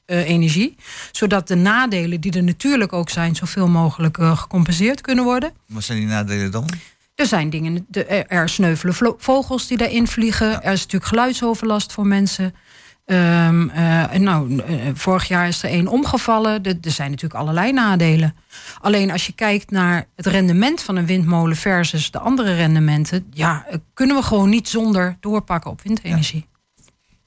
[0.08, 0.76] windenergie,
[1.12, 5.54] zodat de nadelen die er natuurlijk ook zijn zoveel mogelijk eh, gecompenseerd kunnen worden.
[5.66, 6.70] Wat zijn die nadelen dan?
[7.16, 7.88] Er zijn dingen,
[8.28, 10.64] er sneuvelen vogels die daarin vliegen.
[10.64, 12.56] Er is natuurlijk geluidsoverlast voor mensen.
[13.06, 16.64] Ehm, eh, nou, eh, vorig jaar is er één omgevallen.
[16.64, 18.36] Er, er zijn natuurlijk allerlei nadelen.
[18.82, 23.66] Alleen als je kijkt naar het rendement van een windmolen versus de andere rendementen, ja,
[23.70, 26.50] eh, kunnen we gewoon niet zonder doorpakken op windenergie.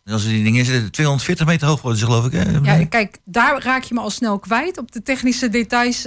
[0.05, 2.33] Dus als die dingen zitten, 240 meter hoog worden ze geloof ik.
[2.33, 2.59] Hè?
[2.63, 4.79] Ja, kijk, daar raak je me al snel kwijt.
[4.79, 6.07] Op de technische details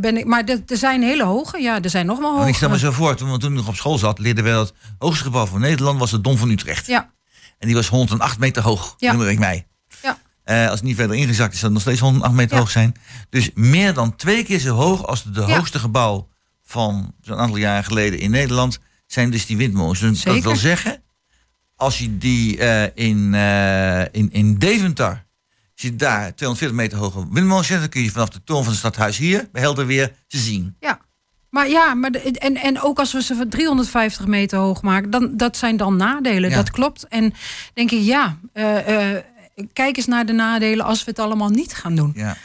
[0.00, 0.24] ben ik.
[0.24, 1.60] Maar er zijn hele hoge.
[1.60, 2.48] Ja, er zijn nog wel hoge.
[2.48, 4.68] ik stel me zo voor, toen, toen ik nog op school zat, leerden we dat
[4.68, 6.86] het hoogste gebouw van Nederland was het Dom van Utrecht.
[6.86, 7.10] Ja,
[7.58, 9.10] En die was 108 meter hoog, Ja.
[9.10, 9.66] herinner ik mij.
[10.02, 10.18] ja.
[10.44, 12.58] Eh, als het niet verder ingezakt is, zal het nog steeds 108 meter Ja.
[12.58, 12.94] hoog zijn.
[13.30, 15.56] Dus meer dan twee keer zo hoog als de Ja.
[15.56, 16.28] hoogste gebouw
[16.64, 20.00] van zo'n aantal jaren geleden in Nederland zijn dus die windmolens.
[20.00, 21.02] Dus dat wil zeggen,
[21.76, 25.08] als je die eh, in, eh, in, in Deventer,
[25.72, 28.72] als je daar 240 meter hoge windmolens zet, dan kun je vanaf de toren van
[28.72, 30.76] het stadhuis hier bij helder weer ze zien.
[30.80, 31.00] Ja.
[31.50, 35.10] Maar ja, maar de- en, en ook als we ze van 350 meter hoog maken,
[35.10, 36.50] dan, dat zijn dan nadelen.
[36.50, 36.56] Ja.
[36.56, 37.06] Dat klopt.
[37.08, 37.34] En
[37.74, 39.22] denk ik, ja, eh, eh,
[39.72, 42.12] kijk eens naar de nadelen als we het allemaal niet gaan doen.
[42.16, 42.36] Ja.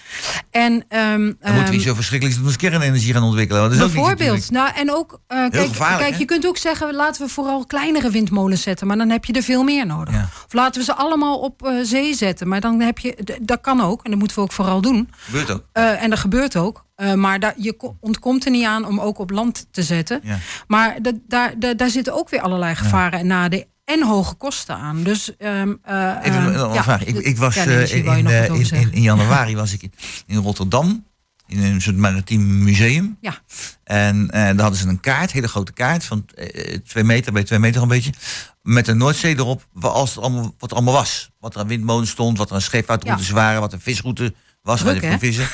[0.49, 3.62] En, ehm, Dan moeten we ehm, niet zo verschrikkelijk doen als kernenergie gaan ontwikkelen.
[3.62, 4.52] Dat is Bijvoorbeeld.
[4.52, 6.17] Nou, en ook, eh, kijk, kijk hè?
[6.17, 9.43] je kunt ook zeggen, laten we vooral kleinere windmolens zetten, maar dan heb je er
[9.43, 10.13] veel meer nodig.
[10.13, 10.30] Ja.
[10.45, 13.82] Of laten we ze allemaal op eh, zee zetten, maar dan heb je, dat kan
[13.82, 15.10] ook, en dat moeten we ook vooral doen.
[15.17, 15.63] Gebeurt ook.
[15.71, 16.86] Eh, en dat gebeurt ook.
[17.15, 20.19] Maar daar, je ko- ontkomt er niet aan om ook op land te zetten.
[20.23, 20.38] Ja.
[20.67, 23.65] Maar dat, daar, daar, daar zitten ook weer allerlei gevaren en nadelen.
[23.86, 25.04] En hoge kosten aan.
[25.04, 27.04] Dus, ehm, eh, Even een, een ja, vraag.
[27.04, 29.89] Ik, ik was eh, in, je in, eh, januari was ik
[30.28, 31.06] in, Rotterdam.
[31.48, 33.17] In een soort maritiem museum.
[33.22, 33.38] Ja.
[33.84, 37.43] En eh, daar hadden ze een kaart, hele grote kaart, van eh, twee meter bij
[37.43, 38.13] twee meter een beetje.
[38.62, 41.32] Met de Noordzee erop, waar alles allemaal, wat er allemaal was.
[41.39, 44.93] Wat er aan windmolens stond, wat er aan scheepvaartroutes waren, wat een visroute was, waar
[44.93, 45.26] je Druk, kon hè?
[45.26, 45.48] vissen.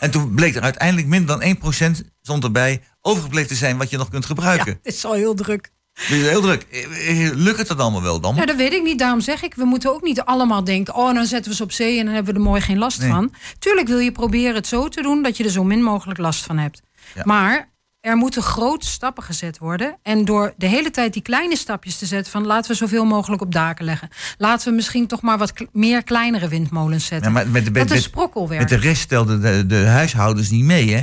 [0.00, 1.56] En toen bleek er uiteindelijk minder dan
[1.96, 4.78] 1% zond erbij overgebleven te zijn wat je nog kunt Ja, gebruiken.
[4.82, 5.70] het is al heel druk.
[6.08, 6.62] Dus heel druk.
[6.70, 8.34] Eh, eh, Lukt het dan allemaal wel dan?
[8.34, 8.98] Nou, dat weet ik niet.
[8.98, 10.94] Daarom zeg ik, we moeten ook niet allemaal denken...
[10.94, 13.00] oh, dan zetten we ze op zee en dan hebben we er mooi geen last
[13.00, 13.10] Nee.
[13.10, 13.32] van.
[13.58, 15.22] Tuurlijk wil je proberen het zo te doen...
[15.22, 16.80] dat je er zo min mogelijk last van hebt.
[17.14, 17.22] Ja.
[17.24, 19.98] Maar er moeten grote stappen gezet worden.
[20.02, 22.32] En door de hele tijd die kleine stapjes te zetten...
[22.32, 24.08] van laten we zoveel mogelijk op daken leggen.
[24.38, 27.32] Laten we misschien toch maar wat meer kleinere windmolens zetten.
[27.32, 28.60] Ja, maar met dat is sprokkelwerk.
[28.60, 31.02] Met de rest stelden de, de huishoudens niet mee, hè?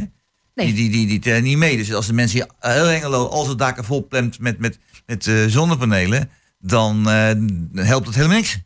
[0.56, 0.66] Nee.
[0.66, 1.78] Die, die, die, die tellen niet mee.
[1.78, 5.46] Dus als de mensen hier heel Hengelo al zijn daken volplemt met, met, met eh,
[5.48, 8.60] zonnepanelen, dan eh, helpt het helemaal niks.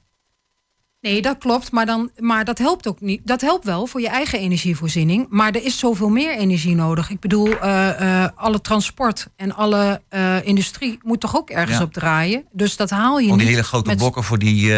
[1.07, 1.71] Nee, dat klopt.
[1.71, 3.21] Maar, dan, maar dat helpt ook niet.
[3.23, 5.25] Dat helpt wel voor je eigen energievoorziening.
[5.29, 7.09] Maar er is zoveel meer energie nodig.
[7.09, 11.83] Ik bedoel, eh, eh, alle transport en alle eh, industrie moet toch ook ergens Ja.
[11.83, 12.43] op draaien.
[12.51, 13.39] Dus dat haal je niet.
[13.39, 14.73] die hele grote blokken voor die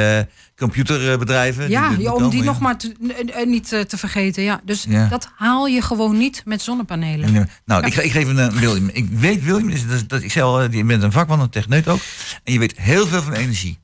[0.58, 1.70] computerbedrijven.
[1.70, 2.46] Ja, die, ja, om die ja.
[2.46, 4.44] nog maar te- niet te vergeten.
[4.44, 4.62] Ja.
[4.64, 7.32] Dus dat haal je gewoon niet met zonnepanelen.
[7.32, 8.90] Nee, Nou, ik, ik geef een William.
[8.94, 11.88] Ik weet, William, is dat, dat, ik zei al, je bent een vakman, een techneut
[11.88, 12.00] ook.
[12.44, 13.78] En je weet heel veel van energie.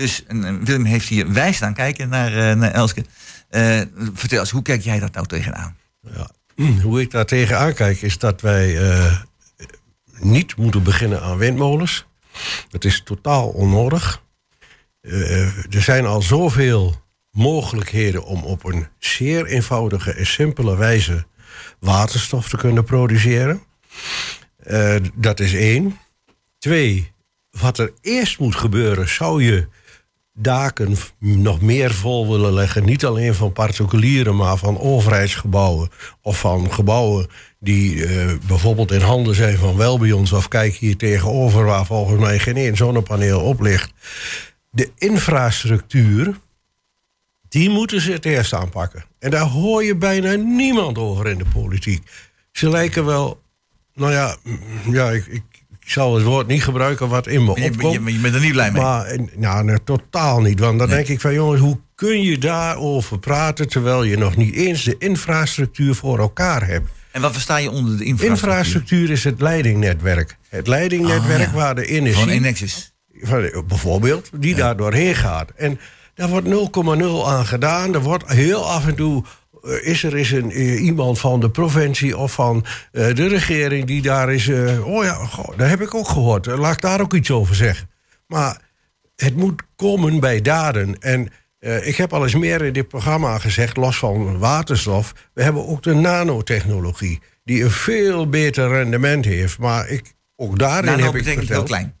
[0.00, 3.04] Dus en, William heeft hier wijs staan kijken naar, eh, naar Elske.
[3.48, 3.80] Eh,
[4.14, 5.76] vertel eens, hoe kijk jij dat nou tegenaan?
[6.00, 6.30] Ja.
[6.82, 9.20] Hoe ik daar tegenaan kijk is dat wij eh,
[10.18, 12.06] niet moeten beginnen aan windmolens.
[12.68, 14.22] Dat is totaal onnodig.
[15.70, 21.26] Er zijn al zoveel mogelijkheden om op een zeer eenvoudige en simpele wijze
[21.78, 23.62] waterstof te kunnen produceren.
[25.14, 25.98] Dat is één.
[26.58, 27.12] Twee,
[27.50, 29.68] wat er eerst moet gebeuren, zou je
[30.42, 32.84] daken nog meer vol willen leggen.
[32.84, 35.88] Niet alleen van particulieren, maar van overheidsgebouwen.
[36.22, 37.26] Of van gebouwen
[37.58, 40.32] die eh, bijvoorbeeld in handen zijn van Welbions.
[40.32, 43.92] Of kijk hier tegenover waar volgens mij geen één zonnepaneel op ligt.
[44.70, 46.40] De infrastructuur,
[47.48, 49.04] die moeten ze het eerst aanpakken.
[49.18, 52.02] En daar hoor je bijna niemand over in de politiek.
[52.52, 53.40] Ze lijken wel,
[53.94, 54.36] nou ja,
[54.90, 55.42] ja ik,
[55.90, 57.94] ik zal het woord niet gebruiken wat in me je, opkomt.
[58.06, 58.82] je, je bent er niet blij mee.
[58.82, 60.60] Maar nou, nee, totaal niet.
[60.60, 64.54] Want dan denk ik van jongens, hoe kun je daarover praten terwijl je nog niet
[64.54, 66.88] eens de infrastructuur voor elkaar hebt?
[67.10, 68.48] en wat versta je onder de infrastructuur?
[68.48, 70.36] Infrastructuur is het leidingnetwerk.
[70.48, 71.58] Het leidingnetwerk Ah, ja.
[71.58, 72.92] waar de energie, Van Enexis.
[73.66, 75.50] bijvoorbeeld, die daar doorheen gaat.
[75.56, 75.80] En
[76.14, 77.94] daar wordt 0,0 aan gedaan.
[77.94, 79.24] Er wordt heel af en toe.
[79.64, 83.86] Eh, is er is een, eh, iemand van de provincie of van eh, de regering
[83.86, 84.48] die daar is.
[84.84, 86.46] oh ja, goh, dat heb ik ook gehoord.
[86.46, 87.90] Eh, Laat ik daar ook iets over zeggen.
[88.26, 88.60] Maar
[89.16, 90.98] het moet komen bij daden.
[91.00, 91.28] En
[91.82, 95.14] ik heb al eens meer in dit programma gezegd, los van waterstof.
[95.34, 99.58] We hebben ook de nanotechnologie, die een veel beter rendement heeft.
[99.58, 101.66] Maar ik, ook daarin Nano heb ik betekent heel verteld.
[101.66, 101.94] klein.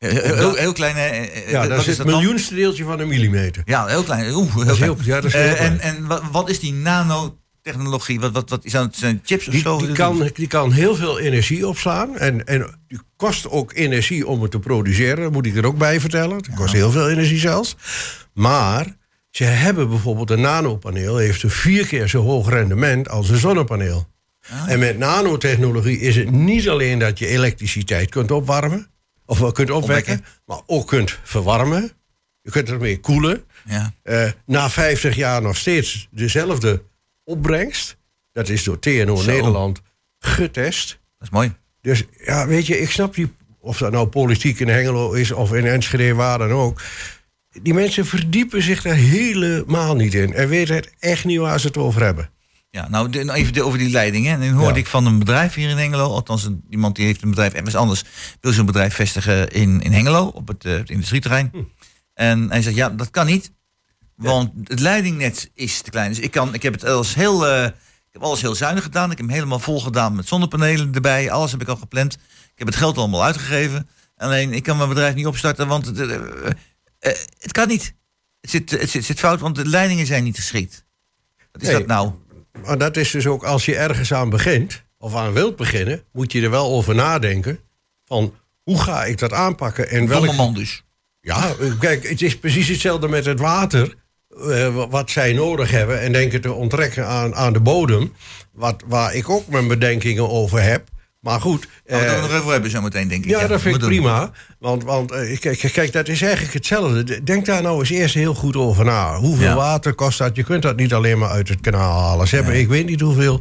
[0.00, 0.96] Heel, heel, heel klein.
[0.96, 2.16] eh, eh, Ja, wat dat is het dat dan?
[2.20, 3.62] miljoenste deeltje van een millimeter.
[3.64, 4.34] Ja, heel klein.
[4.34, 4.96] Oeh, heel klein.
[5.02, 5.80] ja, dat is heel Eh, klein.
[5.80, 8.20] en en wat, wat is die nanotechnologie?
[8.20, 8.94] Wat, wat, wat is dat?
[8.96, 9.78] Zijn chips of Die, zo?
[9.78, 12.18] die, kan, die kan heel veel energie opslaan.
[12.18, 15.22] En, en die kost ook energie om het te produceren.
[15.22, 16.36] Dat moet ik er ook bij vertellen.
[16.36, 17.76] Het kost heel veel energie zelfs.
[18.34, 18.86] Maar
[19.30, 21.16] ze hebben bijvoorbeeld een nanopaneel...
[21.16, 24.08] heeft een vier keer zo hoog rendement als een zonnepaneel.
[24.50, 24.70] Ah.
[24.72, 28.89] En met nanotechnologie is het niet alleen dat je elektriciteit kunt opwarmen...
[29.30, 30.42] of wel kunt opwekken, Opwekken.
[30.44, 31.92] maar ook kunt verwarmen.
[32.42, 33.44] Je kunt ermee koelen.
[33.64, 33.92] Ja.
[34.02, 36.82] Eh, na 50 jaar nog steeds dezelfde
[37.24, 37.96] opbrengst.
[38.32, 39.30] Dat is door TNO Zo.
[39.30, 39.82] Nederland
[40.18, 40.88] getest.
[40.88, 41.54] Dat is mooi.
[41.80, 45.52] Dus ja, weet je, ik snap die, of dat nou politiek in Hengelo is of
[45.52, 46.82] in Enschede, waar dan ook.
[47.62, 51.66] Die mensen verdiepen zich daar helemaal niet in en weten het echt niet waar ze
[51.66, 52.30] het over hebben.
[52.70, 54.32] Ja, nou, de- nou even de- over die leidingen.
[54.34, 54.80] En dan hoorde Ja.
[54.80, 57.74] ik van een bedrijf hier in Hengelo, althans een, iemand die heeft een bedrijf ergens
[57.74, 58.04] anders,
[58.40, 61.48] wil zijn bedrijf vestigen in, in Hengelo, op het, eh, het industrieterrein.
[61.52, 61.58] Hm.
[62.14, 63.52] En hij zegt, ja, dat kan niet,
[64.16, 66.08] want het leidingnet is te klein.
[66.10, 69.10] Dus ik, kan, ik heb het alles heel, eh, ik heb alles heel zuinig gedaan.
[69.10, 71.30] Ik heb hem helemaal vol gedaan met zonnepanelen erbij.
[71.30, 72.14] Alles heb ik al gepland.
[72.14, 73.88] Ik heb het geld allemaal uitgegeven.
[74.16, 77.94] Alleen, ik kan mijn bedrijf niet opstarten, want het, eh, het kan niet.
[78.40, 80.84] Het zit, het, zit, het zit fout, want de leidingen zijn niet geschikt.
[81.52, 81.76] Wat is Nee.
[81.78, 82.12] dat nou?
[82.66, 86.32] Maar dat is dus ook als je ergens aan begint, of aan wilt beginnen, moet
[86.32, 87.58] je er wel over nadenken.
[88.04, 90.84] Van hoe ga ik dat aanpakken en welk, Domme man dus.
[91.20, 93.94] Ja, kijk, het is precies hetzelfde met het water.
[94.48, 98.12] eh, wa- wat zij nodig hebben en denken te onttrekken aan, aan de bodem.
[98.52, 100.88] Wat, waar ik ook mijn bedenkingen over heb.
[101.20, 101.68] Maar goed.
[101.86, 103.30] Gaan we het er nog even hebben zometeen, denk ik.
[103.30, 104.30] ja, dat vind ik prima.
[104.58, 107.22] Want, want eh, kijk, kijk, dat is eigenlijk hetzelfde.
[107.22, 109.16] Denk daar nou eens eerst heel goed over na.
[109.16, 109.54] Hoeveel Ja.
[109.54, 110.36] water kost dat?
[110.36, 112.28] Je kunt dat niet alleen maar uit het kanaal halen.
[112.28, 113.40] Ze hebben, ik weet niet hoeveel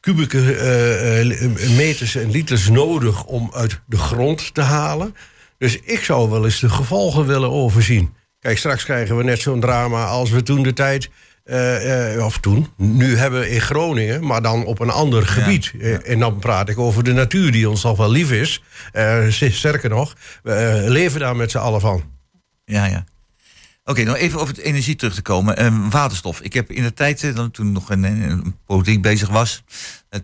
[0.00, 5.14] kubieke eh, meters en liters nodig om uit de grond te halen.
[5.58, 8.14] Dus ik zou wel eens de gevolgen willen overzien.
[8.40, 11.10] Kijk, straks krijgen we net zo'n drama als we toen de tijd.
[11.46, 15.72] Eh, eh, of toen, nu hebben in Groningen, maar dan op een ander gebied.
[15.80, 18.62] Eh, En dan praat ik over de natuur die ons nog wel lief is.
[18.92, 22.02] Eh, sterker nog, we leven daar met z'n allen van.
[22.64, 23.04] Ja, ja.
[23.84, 25.56] Oké, nou even over het energie terug te komen.
[25.56, 26.40] Ehm, waterstof.
[26.40, 29.64] Ik heb in de tijd, toen nog in, in politiek bezig was,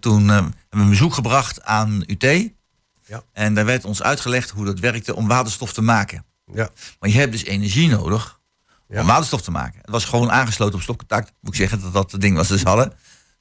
[0.00, 2.50] toen eh, hebben we een bezoek gebracht aan UT.
[3.06, 3.22] Ja.
[3.32, 6.24] En daar werd ons uitgelegd hoe dat werkte om waterstof te maken.
[6.52, 6.70] Ja.
[7.00, 8.40] Maar je hebt dus energie nodig
[8.92, 9.00] Ja.
[9.00, 9.78] om waterstof te maken.
[9.81, 11.33] Het was gewoon aangesloten op stopcontact.
[11.40, 12.92] Moet ik zeggen dat dat het ding was dat ze hadden.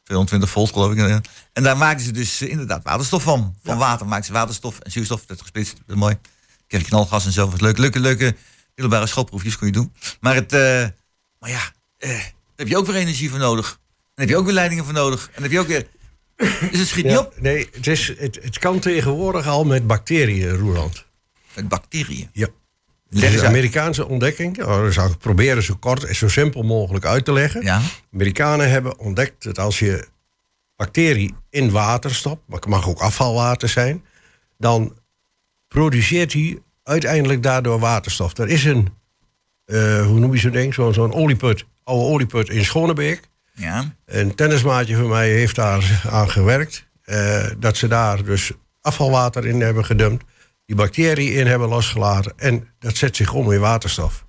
[0.03, 1.25] 220 volt geloof ik.
[1.53, 3.55] En daar maakten ze dus eh, inderdaad waterstof van.
[3.63, 5.25] Van water maakten ze waterstof en zuurstof.
[5.25, 5.75] Dat gesplitst.
[5.77, 6.17] Dat is mooi.
[6.67, 7.49] Kreeg knalgas en zo.
[7.49, 7.77] Was leuk.
[7.77, 8.35] Leuke, leuke
[8.75, 9.93] middelbare schoolproefjes kon je doen.
[10.19, 10.87] Maar, het, eh,
[11.39, 13.71] maar ja, eh, daar heb je ook weer energie voor nodig.
[13.71, 15.25] En daar heb je ook weer leidingen voor nodig.
[15.25, 15.87] En dan heb je ook weer...
[16.71, 20.49] Dus het schiet niet op nee, het, is, het, het kan tegenwoordig al met bacteriën,
[20.49, 21.05] Roeland.
[21.53, 22.29] met bacteriën.
[22.33, 22.47] Ja.
[23.12, 23.43] Een uit.
[23.43, 24.63] Amerikaanse ontdekking.
[24.63, 27.62] Oh, dat zou ik proberen zo kort en zo simpel mogelijk uit te leggen.
[27.63, 27.82] Ja,
[28.13, 30.08] Amerikanen hebben ontdekt dat als je
[30.76, 34.06] bacterie in water stopt, maar het mag ook afvalwater zijn,
[34.58, 34.95] dan
[35.67, 38.38] produceert hij uiteindelijk daardoor waterstof.
[38.38, 38.88] Er is een,
[39.65, 43.21] eh, hoe noem je zo'n ding, zo'n zo'n olieput, oude olieput in Schonebeek.
[43.54, 43.93] ja.
[44.06, 46.89] Een tennismaatje van mij heeft daar aan gewerkt.
[47.02, 50.24] eh, dat ze daar dus afvalwater in hebben gedumpt.
[50.71, 52.34] Die bacteriën in hebben losgelaten.
[52.36, 54.25] En dat zet zich om in waterstof.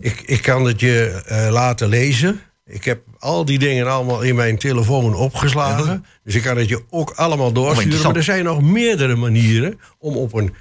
[0.00, 2.40] Ik, ik kan het je eh, laten lezen.
[2.66, 6.04] Ik heb al die dingen allemaal in mijn telefoon opgeslagen.
[6.24, 7.82] Dus ik kan het je ook allemaal doorsturen.
[7.82, 8.14] interessant.
[8.14, 10.54] maar er zijn nog meerdere manieren om op een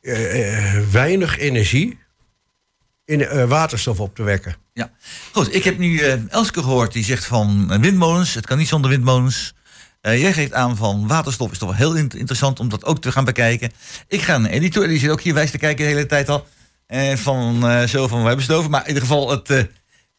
[0.00, 1.98] eh, eh, weinig energie
[3.04, 4.56] in, waterstof op te wekken.
[4.72, 4.90] Ja,
[5.32, 5.54] goed.
[5.54, 8.34] Ik heb nu Elske gehoord die zegt van windmolens.
[8.34, 9.54] Het kan niet zonder windmolens.
[10.00, 13.00] Eh, jij geeft aan van waterstof is toch wel heel int- interessant om dat ook
[13.00, 13.70] te gaan bekijken.
[14.08, 16.46] Ik ga een editor, die zit ook hier wijs te kijken de hele tijd al.
[16.86, 18.70] Eh, van eh, zo van, we hebben het over.
[18.70, 19.48] Maar in ieder geval, het,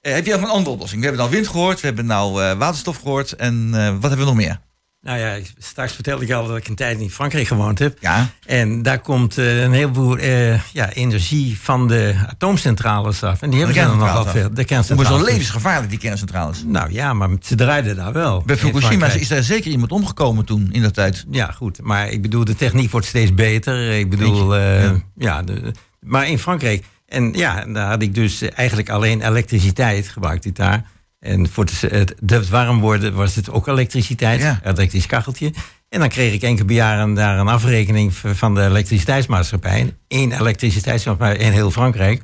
[0.01, 1.01] heb je nog een andere oplossing?
[1.01, 3.33] We hebben nou wind gehoord, we hebben nou waterstof gehoord.
[3.35, 4.59] En wat hebben we nog meer?
[5.01, 7.97] Nou ja, straks vertelde ik al dat ik een tijd in Frankrijk gewoond heb.
[8.01, 13.41] Ja, En daar komt eh, een heleboel eh, ja, energie van de atoomcentrales af.
[13.41, 14.53] En die hebben ze dan nogal veel.
[14.53, 15.17] De kerncentrales.
[15.17, 16.63] wel levensgevaarlijk, die kerncentrales.
[16.65, 18.43] Nou ja, maar ze draaiden daar wel.
[18.45, 21.25] Bij Fukushima is daar zeker iemand omgekomen toen, in dat tijd.
[21.31, 21.79] Ja, goed.
[21.81, 23.91] Maar ik bedoel, de techniek wordt steeds beter.
[23.91, 24.95] Ik bedoel, eh, ja.
[25.17, 25.41] ja.
[25.43, 26.85] de- maar in Frankrijk.
[27.07, 30.85] En ja, daar had ik dus eigenlijk alleen elektriciteit gebruikt ik daar.
[31.19, 34.59] En voor het, het, warm worden was het ook elektriciteit, Ja.
[34.63, 35.53] elektrisch kacheltje.
[35.89, 39.95] En dan kreeg ik één keer per jaar een, daar een afrekening van de elektriciteitsmaatschappij.
[40.07, 42.21] Eén elektriciteitsmaatschappij in heel Frankrijk.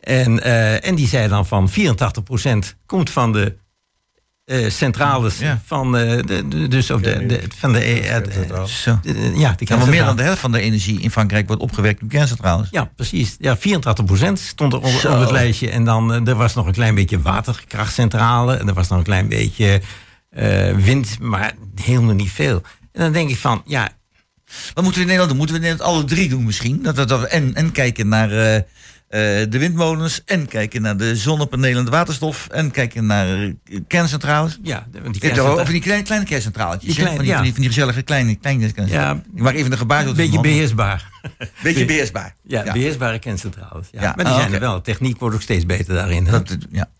[0.00, 3.56] En, eh, en die zei dan van 84% komt van de
[4.68, 5.60] centrales Ja.
[5.66, 8.64] van, eh, de, de- dus of de, de, van de, eh, eh.
[8.64, 8.98] Zo.
[9.02, 11.46] de- de- ja, de Ja, maar meer dan de helft van de energie in Frankrijk
[11.46, 12.68] wordt opgewekt op kerncentrales.
[12.70, 13.36] Ja, precies.
[13.38, 15.70] Ja, 84% stond er op, op het lijstje.
[15.70, 18.54] En dan eh, er was nog een klein beetje waterkrachtcentrale.
[18.56, 19.80] En er was nog een klein beetje
[20.30, 22.62] eh, wind, maar helemaal niet veel.
[22.92, 23.88] En dan denk ik van, ja,
[24.74, 25.38] Wat moeten we in Nederland doen?
[25.38, 26.82] Moeten we in Nederland alle drie doen misschien?
[26.82, 28.62] Dat, dat, en, en kijken naar eh, eh,
[29.10, 33.52] de windmolens, en kijken naar de zonnepanelen en de waterstof, en kijken naar eh,
[33.86, 34.58] kerncentrales.
[34.62, 36.82] ja want die over die kleine, kleine kerncentrales.
[36.82, 37.34] Die klein- van, die, ja.
[37.34, 39.22] van, die, van die gezellige kleine, kleine kerncentrales.
[39.24, 40.06] ja, Ik maak even een gebaar.
[40.06, 41.10] een beetje beheersbaar.
[41.62, 42.34] Beetje beheersbaar.
[42.42, 43.88] Ja, beheersbare kerncentrales.
[43.92, 44.02] Ja.
[44.02, 44.80] Ja, Maar die ah, zijn er wel.
[44.80, 46.24] Techniek wordt ook steeds beter daarin.
[46.24, 46.90] Dat, ja.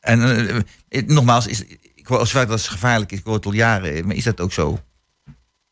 [0.00, 0.56] En eh,
[0.88, 4.06] eh, nogmaals, is, ik hoor als dat het gevaarlijk is, ik hoor het al jaren,
[4.06, 4.80] maar is dat ook zo?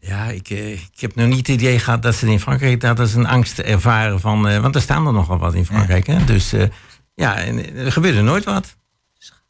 [0.07, 2.99] Ja, ik, eh, ik heb nog niet het idee gehad dat ze in Frankrijk dat
[2.99, 4.49] is een angst ervaren van.
[4.49, 6.07] eh, want er staan er nogal wat in Frankrijk.
[6.07, 6.25] Hè?
[6.25, 6.67] Dus eh,
[7.15, 8.77] ja, en, er gebeurt er nooit wat.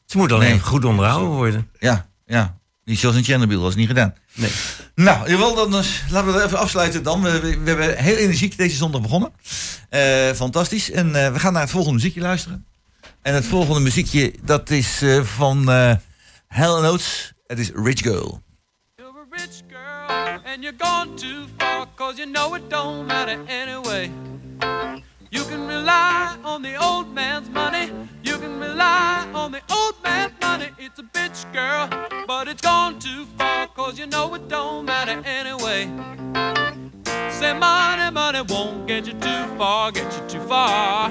[0.06, 0.60] Ze moeten alleen Nee.
[0.60, 1.70] goed onderhouden worden.
[1.78, 2.58] Ja, ja.
[2.84, 4.14] Niet zoals in Chernobyl, dat is niet gedaan.
[4.34, 4.50] Nee.
[4.94, 5.70] Nou, jawel, dan
[6.10, 7.22] laten we het even afsluiten dan.
[7.22, 9.32] We, we, we hebben heel energiek deze zondag begonnen.
[10.34, 10.90] Fantastisch.
[10.90, 12.66] En we gaan naar het volgende muziekje luisteren.
[13.22, 15.68] En het volgende muziekje, dat is van
[16.48, 17.32] Hell and Oates.
[17.46, 18.42] Het is Rich Girl.
[20.54, 24.08] And you're gone too far cause you know it don't matter anyway.
[25.32, 27.90] You can rely on the old man's money.
[28.22, 30.68] You can rely on the old man's money.
[30.78, 31.88] It's a bitch girl,
[32.28, 35.90] but it's gone too far cause you know it don't matter anyway.
[37.32, 41.10] Say money, money won't get you too far, get you too far.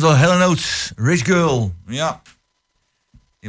[0.00, 0.56] Dit was Helen
[0.96, 1.74] Rich Girl.
[1.86, 2.22] Ja.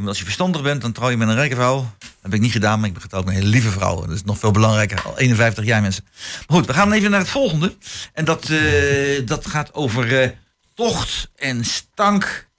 [0.05, 1.75] Als je verstandig bent, dan trouw je met een rijke vrouw.
[1.99, 4.01] Dat heb ik niet gedaan, maar ik ben getrouwd met een hele lieve vrouw.
[4.01, 5.01] Dat is nog veel belangrijker.
[5.05, 6.03] Al 51 jaar, mensen.
[6.47, 7.75] Maar goed, we gaan even naar het volgende.
[8.13, 10.29] En dat, eh, dat gaat over eh,
[10.73, 12.49] tocht en stank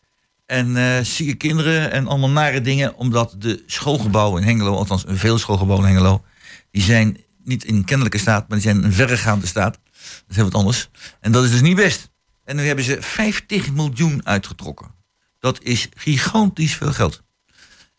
[0.47, 2.97] En eh, zieke kinderen en allemaal nare dingen.
[2.97, 6.25] Omdat de schoolgebouwen in Hengelo, althans veel schoolgebouwen in Hengelo...
[6.71, 9.79] die zijn niet in kennelijke staat, maar die zijn in verregaande staat.
[9.93, 10.89] Dat is heel wat anders.
[11.21, 12.12] En dat is dus niet best.
[12.45, 14.95] En nu hebben ze 50 miljoen uitgetrokken.
[15.39, 17.23] Dat is gigantisch veel geld.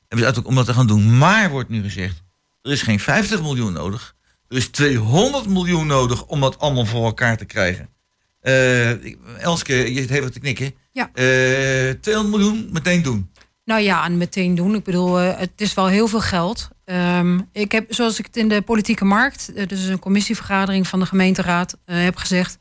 [0.07, 1.17] Hebben ze uit om dat te gaan doen.
[1.17, 2.23] Maar wordt nu gezegd,
[2.61, 4.15] er is geen 50 miljoen nodig.
[4.47, 7.89] Er is 200 miljoen nodig om dat allemaal voor elkaar te krijgen.
[8.39, 10.73] Eh, Elske, je zit even te knikken.
[10.91, 11.09] Ja.
[11.13, 13.31] Eh, 200 miljoen, meteen doen.
[13.65, 14.75] Nou ja, en meteen doen.
[14.75, 16.69] Ik bedoel, eh, het is wel heel veel geld.
[16.85, 20.99] Ehm, ik heb, zoals ik het in de politieke markt, eh, dus een commissievergadering van
[20.99, 22.57] de gemeenteraad, eh, heb gezegd.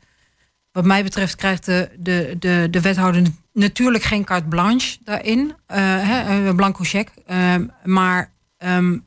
[0.73, 5.55] Wat mij betreft krijgt de, de, de, de wethouder natuurlijk geen carte blanche daarin.
[5.65, 7.13] eh, hè, een blanco cheque.
[7.25, 8.97] Ehm, maar ehm,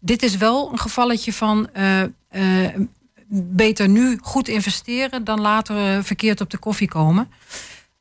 [0.00, 2.10] dit is wel een gevalletje van eh, eh,
[3.36, 7.28] beter nu goed investeren dan later eh, verkeerd op de koffie komen.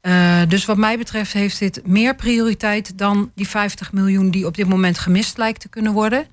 [0.02, 4.56] Eh, dus wat mij betreft heeft dit meer prioriteit dan die 50 miljoen die op
[4.56, 6.28] dit moment gemist lijkt te kunnen worden.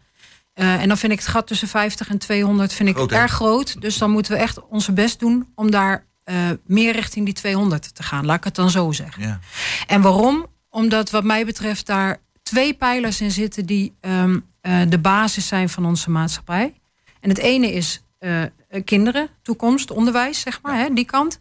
[0.52, 3.32] Eh, en dan vind ik het gat tussen 50 en 200 vind ik Groot, erg
[3.32, 3.80] groot.
[3.80, 7.94] Dus dan moeten we echt onze best doen om daar eh, meer richting die 200
[7.94, 8.26] te gaan.
[8.26, 9.22] Laat ik het dan zo zeggen.
[9.22, 9.38] Ja.
[9.86, 10.46] En waarom?
[10.68, 15.68] Omdat wat mij betreft daar twee pijlers in zitten die ehm, eh, de basis zijn
[15.68, 16.80] van onze maatschappij.
[17.20, 18.42] En het ene is eh,
[18.84, 21.40] kinderen, toekomst, onderwijs, zeg maar, hè, die kant.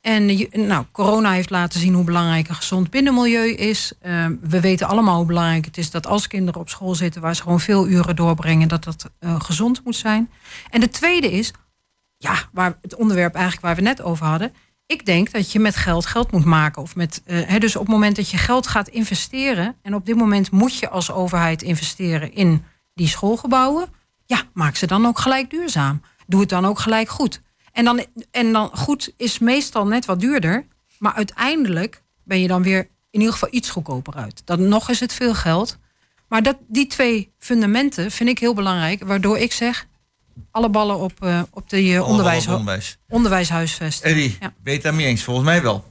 [0.00, 3.92] En nou, corona heeft laten zien hoe belangrijk een gezond binnenmilieu is.
[4.00, 7.36] Ehm, we weten allemaal hoe belangrijk het is dat als kinderen op school zitten waar
[7.36, 10.30] ze gewoon veel uren doorbrengen, dat dat gezond moet zijn.
[10.70, 11.52] En de tweede is,
[12.22, 14.52] ja, waar het onderwerp eigenlijk waar we net over hadden.
[14.86, 16.82] Ik denk dat je met geld geld moet maken.
[16.82, 19.76] Of met, eh, dus op het moment dat je geld gaat investeren.
[19.82, 22.64] En op dit moment moet je als overheid investeren in
[22.94, 23.88] die schoolgebouwen.
[24.26, 26.02] Ja, maak ze dan ook gelijk duurzaam.
[26.26, 27.40] Doe het dan ook gelijk goed.
[27.72, 30.66] En dan, en dan goed is meestal net wat duurder.
[30.98, 34.42] Maar uiteindelijk ben je dan weer in ieder geval iets goedkoper uit.
[34.44, 35.78] Dan nog is het veel geld.
[36.28, 39.04] Maar dat, die twee fundamenten vind ik heel belangrijk.
[39.04, 39.86] Waardoor ik zeg,
[40.50, 42.98] alle ballen op, eh, op de eh, onderwijs, onderwijs.
[43.08, 44.10] onderwijshuisvesting.
[44.14, 44.46] Eddie, Ja.
[44.46, 45.22] ben je het daarmee eens?
[45.22, 45.84] Volgens mij wel.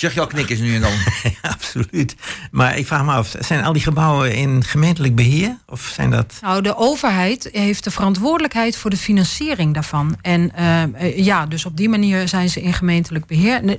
[0.00, 0.92] Zeg je al knikkers nu en dan.
[1.54, 2.16] Absoluut.
[2.50, 5.58] Maar ik vraag me af, zijn al die gebouwen in gemeentelijk beheer?
[5.66, 6.38] Of zijn dat...
[6.42, 10.16] Nou, de overheid heeft de verantwoordelijkheid voor de financiering daarvan.
[10.20, 13.78] En eh, ja, dus op die manier zijn ze in gemeentelijk beheer.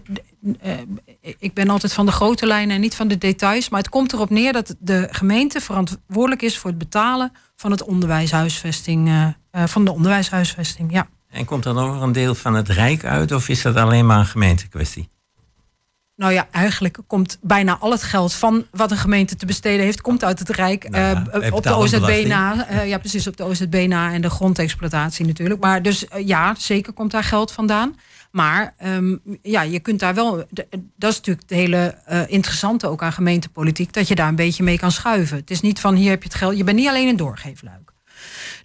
[0.61, 0.73] Eh,
[1.39, 3.69] ik ben altijd van de grote lijnen en niet van de details.
[3.69, 7.83] Maar het komt erop neer dat de gemeente verantwoordelijk is voor het betalen van het
[7.83, 9.07] onderwijshuisvesting.
[9.07, 11.07] eh, eh, van de onderwijshuisvesting, ja.
[11.29, 13.31] En komt er nog een deel van het Rijk uit?
[13.31, 15.09] Of is dat alleen maar een gemeentekwestie?
[16.21, 20.01] Nou ja, eigenlijk komt bijna al het geld van wat een gemeente te besteden heeft,
[20.01, 20.89] komt uit het Rijk.
[20.89, 22.67] Nou ja, eh, op de OZB na.
[22.67, 25.61] eh, ja, precies, op de OZB na en de grondexploitatie natuurlijk.
[25.61, 27.95] Maar dus eh, ja, zeker komt daar geld vandaan.
[28.31, 30.45] Maar ehm, ja, je kunt daar wel.
[30.95, 31.95] Dat is natuurlijk het hele
[32.27, 33.93] interessante ook aan gemeentepolitiek.
[33.93, 35.37] Dat je daar een beetje mee kan schuiven.
[35.37, 36.57] Het is niet van hier heb je het geld.
[36.57, 37.91] Je bent niet alleen een doorgeefluik.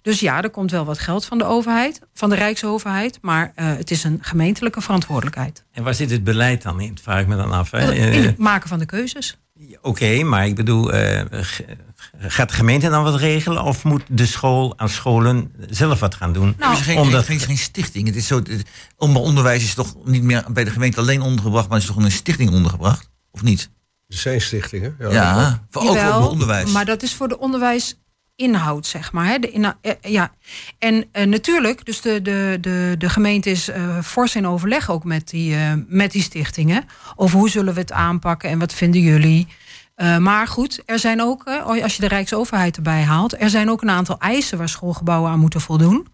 [0.07, 3.17] Dus ja, er komt wel wat geld van de overheid, van de Rijksoverheid.
[3.21, 5.65] Maar eh, het is een gemeentelijke verantwoordelijkheid.
[5.71, 6.97] En waar zit het beleid dan in?
[7.01, 7.71] Vraag ik me dan af.
[7.71, 7.93] hè.
[7.93, 9.37] In Eh, het maken van de keuzes.
[9.81, 11.21] Oké, maar ik bedoel, eh,
[12.17, 13.63] gaat de gemeente dan wat regelen?
[13.63, 16.55] Of moet de school aan scholen zelf wat gaan doen?
[16.59, 18.07] Nou, Er is geen, Omdat- geen, geen stichting.
[18.07, 18.63] Het is zo, het-
[18.97, 22.03] onder- onderwijs is toch niet meer bij de gemeente alleen ondergebracht, maar is toch in
[22.03, 23.09] een stichting ondergebracht?
[23.31, 23.69] Of niet?
[24.07, 24.95] Er zijn stichtingen.
[24.99, 26.71] Ja, Ja, voor, ook voor onderwijs.
[26.71, 27.39] Maar dat is voor de
[28.37, 29.25] onderwijsinhoud, zeg maar.
[29.25, 29.39] Hè?
[29.39, 30.31] De inhou- eh, ja.
[30.79, 35.03] En eh, natuurlijk, dus de, de, de, de gemeente is eh, fors in overleg ook
[35.03, 36.85] met die, eh, met die stichtingen.
[37.15, 39.47] Over hoe zullen we het aanpakken en wat vinden jullie.
[39.95, 43.69] Eh, maar goed, er zijn ook, eh, als je de Rijksoverheid erbij haalt, er zijn
[43.69, 46.07] ook een aantal eisen waar schoolgebouwen aan moeten voldoen.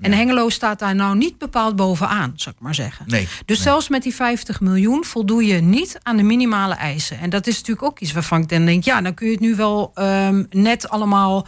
[0.00, 3.04] En Hengelo staat daar nou niet bepaald bovenaan, zou ik maar zeggen.
[3.08, 3.28] nee.
[3.44, 3.66] Dus nee.
[3.66, 7.18] zelfs met die 50 miljoen voldoe je niet aan de minimale eisen.
[7.18, 8.84] En dat is natuurlijk ook iets waarvan ik dan denk...
[8.84, 11.46] ja, dan kun je het nu wel ehm, net allemaal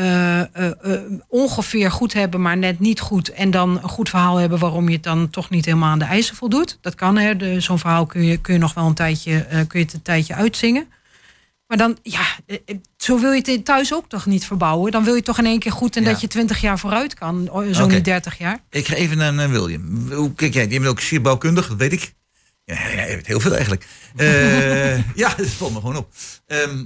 [0.00, 2.42] eh, eh, eh, ongeveer goed hebben...
[2.42, 3.32] maar net niet goed.
[3.32, 6.04] En dan een goed verhaal hebben waarom je het dan toch niet helemaal aan de
[6.04, 6.78] eisen voldoet.
[6.80, 7.60] Dat kan, hè.
[7.60, 10.34] Zo'n verhaal kun je, kun je nog wel een tijdje, kun je het een tijdje
[10.34, 10.88] uitzingen.
[11.66, 12.26] Maar dan, ja,
[12.96, 14.92] zo wil je het thuis ook toch niet verbouwen.
[14.92, 16.10] Dan wil je toch in één keer goed en Ja.
[16.10, 17.50] dat je 20 jaar vooruit kan.
[17.72, 18.60] Zo niet 30 jaar.
[18.70, 20.12] Ik ga even naar, naar William.
[20.12, 20.62] Hoe kijk jij?
[20.62, 22.14] Je bent ook zeer bouwkundig, dat weet ik.
[22.64, 23.86] Ja, je weet heel veel eigenlijk.
[25.14, 26.12] Ja, dat valt me gewoon op.
[26.46, 26.84] Ehm,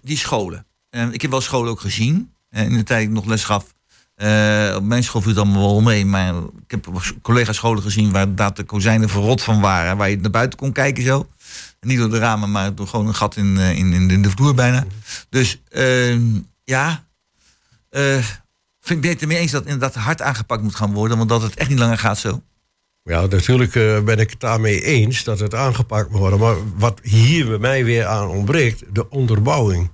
[0.00, 0.66] die scholen.
[0.90, 2.33] Ehm, ik heb wel scholen ook gezien.
[2.54, 3.74] Eh, in de tijd dat ik nog les gaf.
[4.14, 6.06] Eh, op mijn school viel het allemaal wel mee.
[6.06, 6.86] Maar ik heb
[7.22, 9.96] collega's scholen gezien waar inderdaad de kozijnen verrot van waren.
[9.96, 11.28] Waar je naar buiten kon kijken zo.
[11.80, 14.54] Niet door de ramen, maar door gewoon een gat in, eh, in, in, de vloer
[14.54, 14.84] bijna.
[15.28, 16.22] Dus ehm,
[16.64, 17.04] ja,
[18.80, 21.16] vind ik het mee eens dat inderdaad hard aangepakt moet gaan worden.
[21.16, 22.42] Want dat het echt niet langer gaat zo.
[23.02, 23.72] Ja, natuurlijk
[24.04, 26.38] ben ik het daarmee eens dat het aangepakt moet worden.
[26.38, 29.90] Maar wat hier bij mij weer aan ontbreekt, de onderbouwing.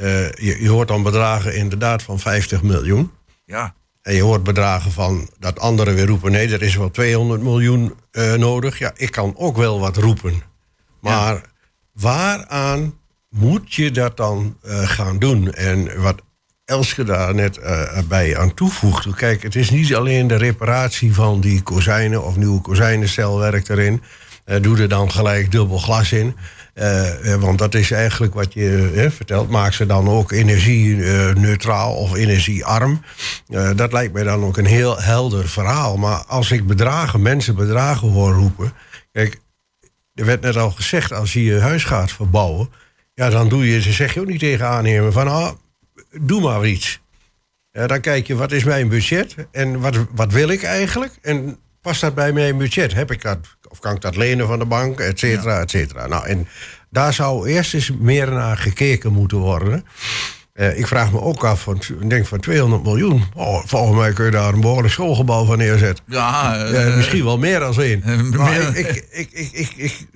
[0.00, 3.10] Eh, je, je hoort dan bedragen inderdaad van 50 miljoen.
[3.44, 3.74] Ja.
[4.02, 7.94] En je hoort bedragen van dat anderen weer roepen: nee, er is wel 200 miljoen
[8.10, 8.78] eh, nodig.
[8.78, 10.42] Ja, ik kan ook wel wat roepen.
[11.00, 11.40] Maar
[11.92, 12.94] waaraan
[13.28, 15.52] moet je dat dan eh, gaan doen?
[15.52, 16.22] En wat
[16.64, 17.60] Elske daar net
[18.08, 19.14] bij aan toevoegt.
[19.14, 24.02] Kijk, het is niet alleen de reparatie van die kozijnen of nieuwe kozijnenstelwerk erin.
[24.60, 26.36] Doe er dan gelijk dubbel glas in.
[26.80, 29.48] Eh, eh, want dat is eigenlijk wat je eh, vertelt.
[29.48, 33.02] Maak ze dan ook energie-neutraal of energiearm.
[33.74, 35.96] Dat lijkt mij dan ook een heel helder verhaal.
[35.96, 38.72] Maar als ik bedragen, mensen bedragen hoor roepen.
[39.12, 39.40] Kijk,
[40.14, 42.68] er werd net al gezegd, als je je huis gaat verbouwen.
[43.14, 45.50] Ja, dan doe je, ze zeg je ook niet tegen aannemen van, ah,
[46.20, 47.00] doe maar iets.
[47.72, 51.18] Dan kijk je, wat is mijn budget en wat, wat wil ik eigenlijk?
[51.22, 52.94] En past dat bij mijn budget?
[52.94, 56.06] Heb ik dat, of kan ik dat lenen van de bank, et cetera, et cetera.
[56.06, 56.48] Nou, en
[56.90, 59.84] daar zou eerst eens meer naar gekeken moeten worden.
[60.52, 63.24] Eh, ik vraag me ook af, van, ik denk van 200 miljoen.
[63.34, 66.04] Oh, volgens mij kun je daar een behoorlijk schoolgebouw van neerzetten.
[66.08, 68.02] Ja, eh, Ja, misschien wel meer dan één.
[68.02, 70.06] eh, Maar ik, ik, ik, ik,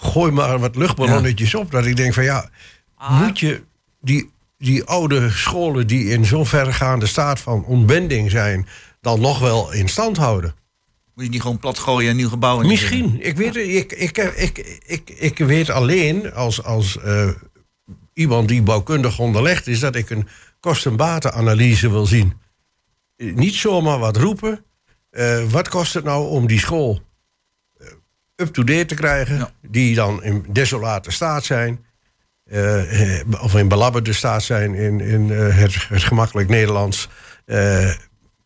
[0.00, 1.70] gooi maar wat luchtballonnetjes op.
[1.70, 2.48] Dat ik denk van ja,
[3.10, 3.62] moet je
[4.00, 8.66] die, die oude scholen die in zo'n vergaande staat van ontbinding zijn,
[9.00, 10.54] dan nog wel in stand houden?
[11.14, 12.60] Moet je niet gewoon plat gooien en nieuw gebouw?
[12.60, 13.16] in- Misschien.
[13.20, 17.28] Ik weet, ik, ik, ik, ik, ik weet alleen als, als eh,
[18.12, 20.28] iemand die bouwkundig onderlegd is, dat ik een
[20.60, 22.32] kosten-batenanalyse wil zien.
[23.16, 24.64] Niet zomaar wat roepen.
[25.10, 27.00] Eh, wat kost het nou om die school
[27.78, 27.86] eh,
[28.36, 29.50] up-to-date te krijgen, Ja.
[29.62, 31.84] die dan in desolate staat zijn,
[33.40, 37.08] of in belabberde staat zijn in, in het, het gemakkelijk Nederlands.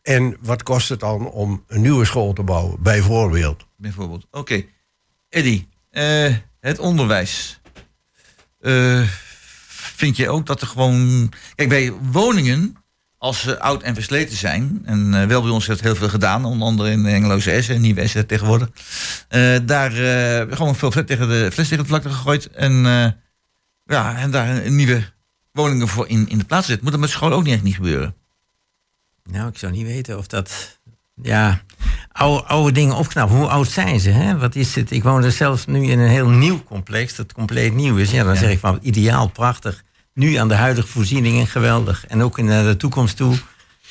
[0.02, 3.66] En wat kost het dan om een nieuwe school te bouwen, bijvoorbeeld?
[3.78, 4.26] bijvoorbeeld.
[4.30, 4.64] Oké.
[5.28, 7.60] Eddy, eh, het onderwijs.
[8.60, 9.02] Eh,
[9.70, 11.28] vind je ook dat er gewoon...
[11.54, 12.76] Kijk, bij woningen,
[13.18, 14.82] als ze oud en versleten zijn...
[14.84, 17.80] en eh, wel bij ons heeft heel veel gedaan, onder andere in Engeloze S en
[17.80, 18.70] Nieuwe S tegenwoordig...
[19.64, 19.90] daar
[20.54, 22.50] gewoon veel fles tegen de, fles tegen de vlakte gegooid...
[22.50, 22.72] en,
[23.84, 25.12] ja, en daar nieuwe
[25.52, 26.82] woningen voor in, in de plaats zet.
[26.82, 28.14] Moet dat met school ook niet echt niet gebeuren?
[29.30, 30.78] Nou, ik zou niet weten of dat.
[31.22, 31.60] Ja,
[32.12, 33.36] oude, oude dingen opknappen.
[33.36, 34.10] Hoe oud zijn ze?
[34.10, 34.38] Hè?
[34.38, 34.90] Wat is het?
[34.90, 38.10] Ik woon er zelfs nu in een heel nieuw complex, dat compleet nieuw is.
[38.10, 39.84] Ja, dan zeg ik van ideaal, prachtig.
[40.14, 42.06] Nu aan de huidige voorzieningen geweldig.
[42.06, 43.36] En ook in eh, de toekomst toe.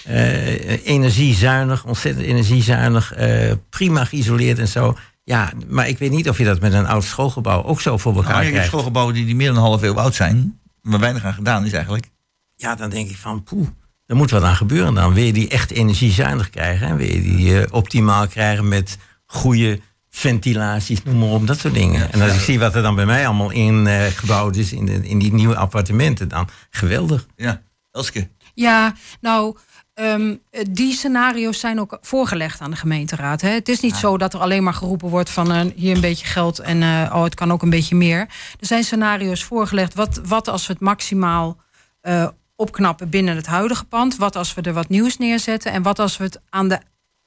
[0.05, 3.13] eh, energiezuinig, ontzettend energiezuinig.
[3.13, 4.97] eh, prima geïsoleerd en zo.
[5.23, 8.15] Ja, maar ik weet niet of je dat met een oud schoolgebouw ook zo voor
[8.15, 8.67] elkaar Nou, krijgt.
[8.67, 10.59] schoolgebouwen die, die meer dan een half eeuw oud zijn...
[10.81, 12.09] waar weinig aan gedaan is eigenlijk.
[12.55, 13.67] Ja, dan denk ik van, poeh,
[14.07, 15.13] er moet wat aan gebeuren dan.
[15.13, 16.87] Wil je die echt energiezuinig krijgen?
[16.87, 19.79] En wil je die eh, optimaal krijgen met goede
[20.09, 22.11] ventilaties, noem maar op, dat soort dingen.
[22.11, 24.85] En als ik zie wat er dan bij mij allemaal in eh, gebouwd is, in,
[24.85, 27.27] de, in die nieuwe appartementen, dan geweldig.
[27.35, 28.27] Ja, Elske.
[28.53, 29.57] Ja, nou,
[29.93, 33.41] ehm, eh, die scenario's zijn ook voorgelegd aan de gemeenteraad.
[33.41, 33.49] Hè.
[33.49, 36.25] Het is niet zo dat er alleen maar geroepen wordt van eh, hier een beetje
[36.25, 38.19] geld en eh, oh, het kan ook een beetje meer.
[38.59, 39.93] Er zijn scenario's voorgelegd.
[39.93, 41.57] Wat, wat als we het maximaal
[42.01, 42.27] eh,
[42.57, 44.15] opknappen binnen het huidige pand?
[44.15, 45.71] Wat als we er wat nieuws neerzetten?
[45.71, 46.79] En wat als we het aan de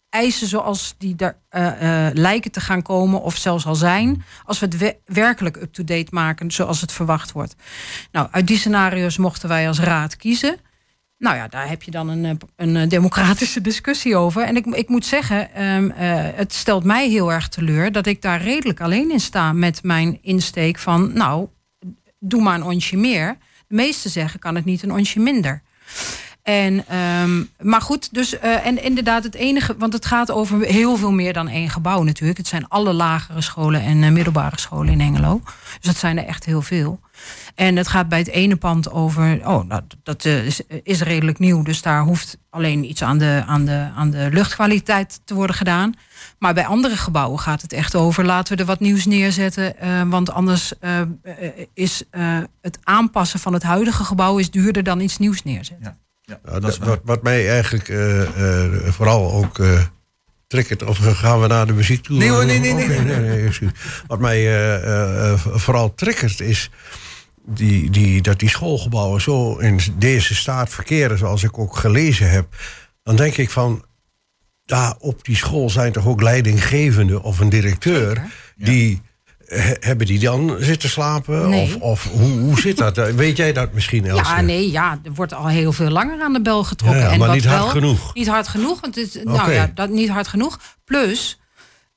[0.08, 4.58] eisen zoals die er eh, eh, lijken te gaan komen, of zelfs al zijn, als
[4.58, 7.54] we het we- werkelijk up-to-date maken zoals het verwacht wordt.
[8.12, 10.56] Nou, uit die scenario's mochten wij als raad kiezen.
[11.18, 14.42] Nou ja, daar heb je dan een, eh, een democratische discussie over.
[14.42, 18.22] En ik, ik moet zeggen, ehm, eh, het stelt mij heel erg teleur dat ik
[18.22, 21.48] daar redelijk alleen in sta met mijn insteek van, nou,
[22.18, 23.36] doe maar een onsje meer.
[23.70, 25.62] De meesten zeggen, kan het niet een onsje minder.
[26.50, 30.96] En, ehm, maar goed, dus eh, en inderdaad het enige, want het gaat over heel
[30.96, 32.38] veel meer dan één gebouw natuurlijk.
[32.38, 35.40] Het zijn alle lagere scholen en eh, middelbare scholen in Hengelo.
[35.44, 37.00] Dus dat zijn er echt heel veel.
[37.54, 40.46] En het gaat bij het ene pand over, oh, nou, dat eh,
[40.82, 45.20] is, redelijk nieuw, dus daar hoeft alleen iets aan de, aan, de, aan de luchtkwaliteit
[45.24, 45.94] te worden gedaan.
[46.38, 49.74] Maar bij andere gebouwen gaat het echt over, laten we er wat nieuws neerzetten,
[50.10, 50.72] want anders
[51.74, 52.02] is
[52.60, 55.86] het aanpassen van het huidige gebouw is duurder dan iets nieuws neerzetten.
[55.86, 58.22] Ja, Ja, dat dat wat, wat mij eigenlijk eh,
[58.64, 59.82] eh, vooral ook eh
[60.46, 62.16] triggert, of gaan we naar de muziek toe?
[62.16, 63.18] Nee hoor, nee, nee, Oké, nee, nee.
[63.18, 63.70] nee, excuus.
[64.06, 64.48] Wat mij
[65.36, 66.70] vooral triggert is
[67.46, 72.46] die, die, dat die schoolgebouwen zo in deze staat verkeren, zoals ik ook gelezen heb.
[73.02, 73.84] Dan denk ik van,
[74.64, 78.30] daar op die school zijn toch ook leidinggevenden of een directeur Zeker.
[78.56, 79.00] die.
[79.50, 81.48] He- hebben die dan zitten slapen?
[81.48, 81.64] Nee.
[81.66, 82.96] Of, of hoe, hoe zit dat?
[83.14, 84.34] Weet jij dat misschien, Elske?
[84.34, 87.00] Ja, nee, ja, er wordt al heel veel langer aan de bel getrokken.
[87.00, 88.14] Ja, ja, en maar niet hard wel- genoeg.
[88.14, 90.58] Niet hard genoeg, want het, nou ja, dat niet hard genoeg.
[90.84, 91.34] Plus,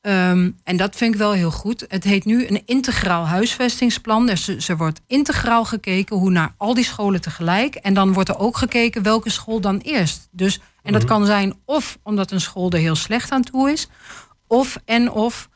[0.01, 1.85] Ehm, en dat vind ik wel heel goed.
[1.87, 4.25] Het heet nu een integraal huisvestingsplan.
[4.25, 7.75] Dus er, er wordt integraal gekeken hoe naar al die scholen tegelijk.
[7.75, 10.27] En dan wordt er ook gekeken welke school dan eerst.
[10.31, 13.87] Dus, en dat kan zijn of omdat een school er heel slecht aan toe is.
[14.47, 15.49] Of en of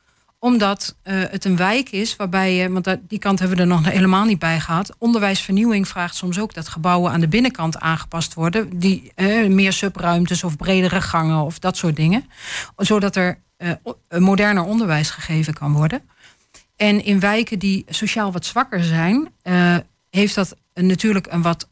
[0.48, 3.86] omdat eh, het een wijk is waarbij je, want die kant hebben we er nog
[3.90, 4.96] helemaal niet bij gehad.
[4.98, 8.80] Onderwijsvernieuwing vraagt soms ook dat gebouwen aan de binnenkant aangepast worden.
[8.80, 12.26] Die eh, meer subruimtes of bredere gangen of dat soort dingen.
[12.78, 13.72] Zodat er eh,
[14.18, 16.02] moderner onderwijs gegeven kan worden.
[16.76, 19.32] En in wijken die sociaal wat zwakker zijn,
[20.10, 21.68] heeft dat natuurlijk een wat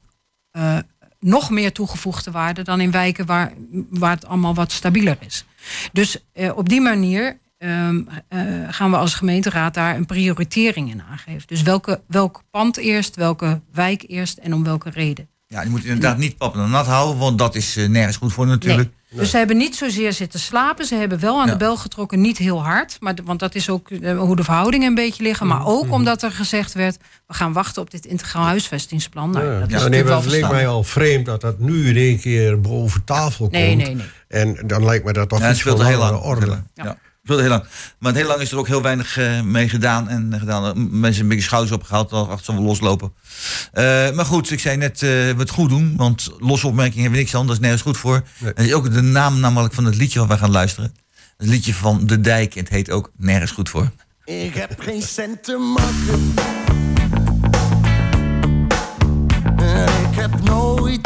[1.20, 3.54] nog meer toegevoegde waarde dan in wijken waar,
[3.90, 5.46] waar het allemaal wat stabieler is.
[5.92, 6.18] Dus
[6.56, 8.40] op die manier ehm, eh,
[8.70, 11.48] gaan we als gemeenteraad daar een prioritering in aangeven.
[11.48, 15.28] Dus welke, welk pand eerst, welke wijk eerst en om welke reden.
[15.48, 18.34] Ja, je moet inderdaad niet pappen en nat houden, want dat is eh, nergens goed
[18.34, 18.90] voor natuurlijk.
[19.10, 19.20] Nee.
[19.20, 20.86] Dus ze hebben niet zozeer zitten slapen.
[20.86, 21.52] Ze hebben wel aan Ja.
[21.52, 22.98] de bel getrokken, niet heel hard.
[23.00, 25.48] Maar, de- want dat is ook eh, hoe de verhoudingen een beetje liggen.
[25.48, 26.98] Maar ook omdat er gezegd werd...
[27.28, 29.30] we gaan wachten op dit integraal huisvestingsplan.
[29.32, 31.88] Nou, Ja, dat is ja, nee, maar het leek mij al vreemd dat dat nu
[31.90, 33.52] in één keer boven tafel komt.
[33.52, 34.06] Nee, nee, nee.
[34.28, 36.20] En dan lijkt me dat toch Ja, iets van heel lang.
[36.22, 36.42] orde.
[36.42, 36.64] Heel lang.
[36.74, 36.98] Ja.
[37.26, 37.64] Speelde heel lang.
[38.00, 40.10] Maar heel lang is er ook heel weinig eh, mee gedaan.
[40.10, 40.66] En eh, gedaan.
[40.66, 43.14] Eh, Mensen een beetje schouders opgehaald, al achter zo'n loslopen.
[43.72, 45.94] Eh, maar goed, ik zei net, we het goed doen.
[45.98, 48.24] Want losse opmerkingen hebben we niks anders, nergens goed voor.
[48.38, 48.50] Nee.
[48.50, 50.94] En dat is ook de naam namelijk van het liedje wat wij gaan luisteren.
[51.38, 52.56] Het liedje van De Dijk.
[52.56, 53.92] En het heet ook Nergens goed voor.
[54.26, 56.34] Ik heb geen cent te makken.
[59.58, 61.05] En ik heb nooit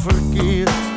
[0.00, 0.89] staan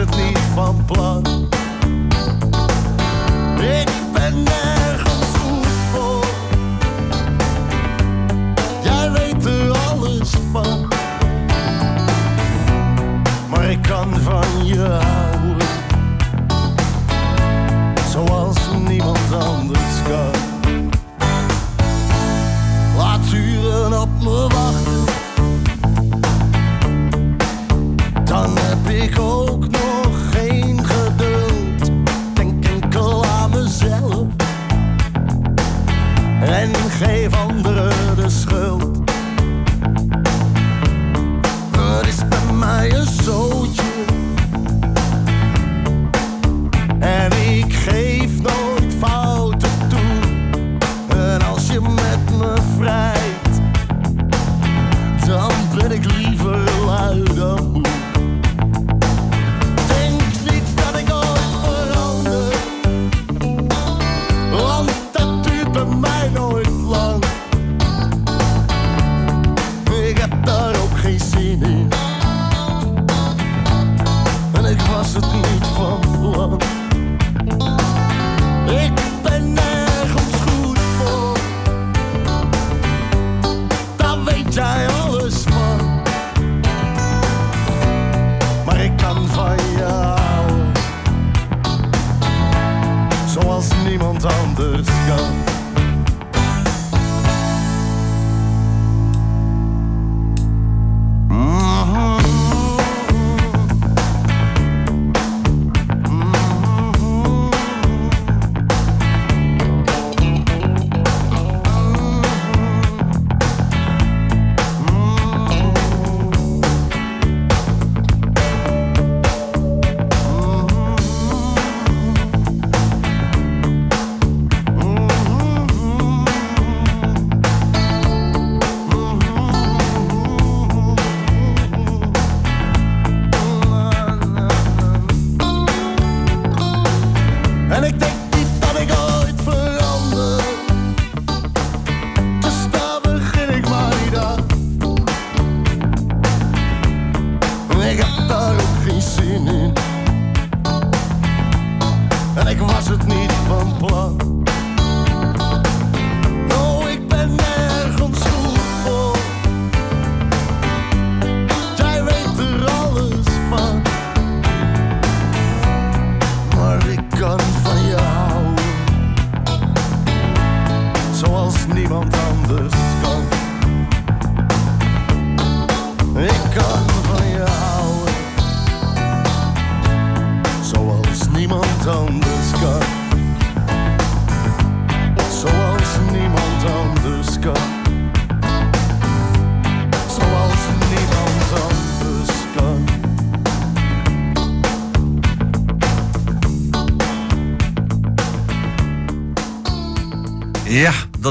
[0.00, 1.49] het niet van plan.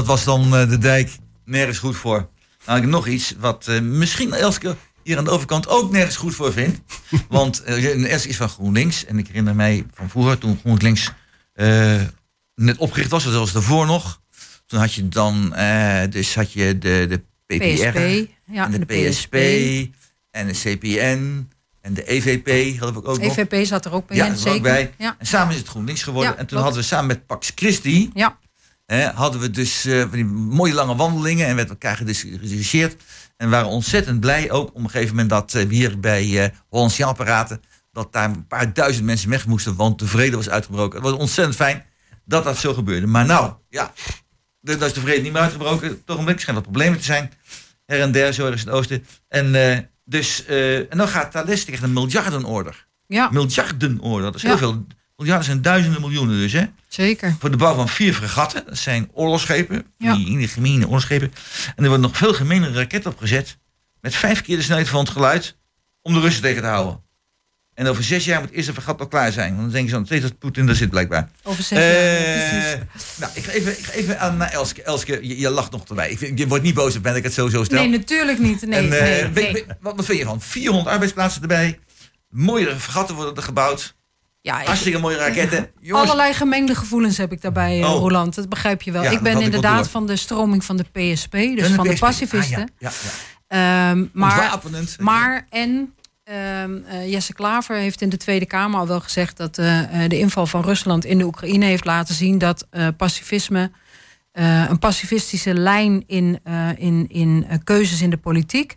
[0.00, 1.10] Dat was dan eh, de dijk.
[1.44, 2.28] Nergens goed voor.
[2.66, 6.16] Nou, heb ik nog iets wat eh, misschien Elske hier aan de overkant ook nergens
[6.16, 6.80] goed voor vindt.
[7.28, 9.04] Want uh, Elske is van GroenLinks.
[9.04, 11.12] En ik herinner mij van vroeger, toen GroenLinks
[11.52, 12.00] eh,
[12.54, 14.20] net opgericht was, was daarvoor nog.
[14.66, 18.28] Toen had je dan, eh, dus had je de, de PPR PSP.
[18.44, 19.34] Ja, en de, PSP,
[20.30, 21.48] en de CPN
[21.80, 23.36] en de EVP hadden we ook nog.
[23.36, 24.16] EVP zat er ook bij.
[24.16, 24.94] Ja, en dat was ook bij.
[24.98, 25.16] Ja.
[25.18, 26.30] En samen is het GroenLinks geworden.
[26.30, 26.64] Ja, en toen klopt.
[26.64, 28.38] hadden we samen met Pax Christi, ja,
[28.98, 32.96] hadden we dus eh, van die mooie lange wandelingen en werd elkaar gediscussieerd.
[33.36, 36.50] En we waren ontzettend blij ook op een gegeven moment dat we hier bij eh
[36.68, 37.60] Hollands Apparaten,
[37.92, 41.00] dat daar een paar duizend mensen weg moesten, want de vrede was uitgebroken.
[41.02, 41.84] Het was ontzettend fijn
[42.24, 43.06] dat dat zo gebeurde.
[43.06, 43.92] Maar nou, ja,
[44.60, 46.04] de- dat is de vrede niet meer uitgebroken.
[46.04, 47.32] Toch een beetje schijnt wat problemen te zijn.
[47.86, 49.06] Her en der, zo ergens in het oosten.
[49.28, 52.86] En, dus, en dan gaat Thales tegen een miljardenorder.
[53.06, 54.48] ja, Miljardenorder, dat is Ja.
[54.48, 54.86] heel veel.
[55.20, 56.64] Miljarden zijn duizenden miljoenen dus, hè?
[56.88, 57.36] zeker.
[57.38, 58.62] Voor de bouw van vier fregatten.
[58.66, 59.86] Dat zijn oorlogsschepen.
[59.98, 60.14] Ja.
[60.14, 61.32] Die, gemene oorlogsschepen.
[61.76, 63.56] En er wordt nog veel gemene raket opgezet.
[64.00, 65.56] Met vijf keer de snelheid van het geluid.
[66.02, 67.02] Om de Russen tegen te houden.
[67.74, 69.48] En over zes jaar moet het eerste fregat al klaar zijn.
[69.50, 71.30] Want dan denken ze dan steeds dat Poetin er zit blijkbaar.
[71.42, 71.94] Over zes jaar.
[71.94, 73.16] Eh, precies.
[73.18, 74.82] nou, ik ga even, ik ga even aan naar Elske.
[74.82, 76.10] Elske, je, je lacht nog erbij.
[76.10, 77.78] Ik je wordt niet boos op ben ik het zo zo stel.
[77.78, 78.66] Nee, natuurlijk niet.
[78.66, 79.52] Nee, en, eh, nee, weet- nee.
[79.52, 80.40] weet- wat, wat vind je van?
[80.40, 81.78] 400 arbeidsplaatsen erbij.
[82.28, 83.94] Mooie fregatten worden er gebouwd.
[84.42, 85.70] Ja, ik- Hartstikke mooie raketten.
[85.80, 87.98] Jongens, Allerlei gemengde gevoelens heb ik daarbij, eh, Oh.
[88.00, 88.34] Roland.
[88.34, 89.02] Dat begrijp je wel.
[89.02, 92.62] Ja, ik ben ik inderdaad van de stroming van de PSP, dus van de pacifisten.
[92.62, 92.90] Ah, ja, ja,
[93.48, 93.90] ja.
[93.90, 94.60] Ehm, maar,
[94.98, 99.80] maar en eh, Jesse Klaver heeft in de Tweede Kamer al wel gezegd dat eh,
[100.08, 103.70] de inval van Rusland in de Oekraïne heeft laten zien dat eh, pacifisme,
[104.32, 106.40] een pacifistische lijn in,
[106.76, 108.76] in, in keuzes in de politiek,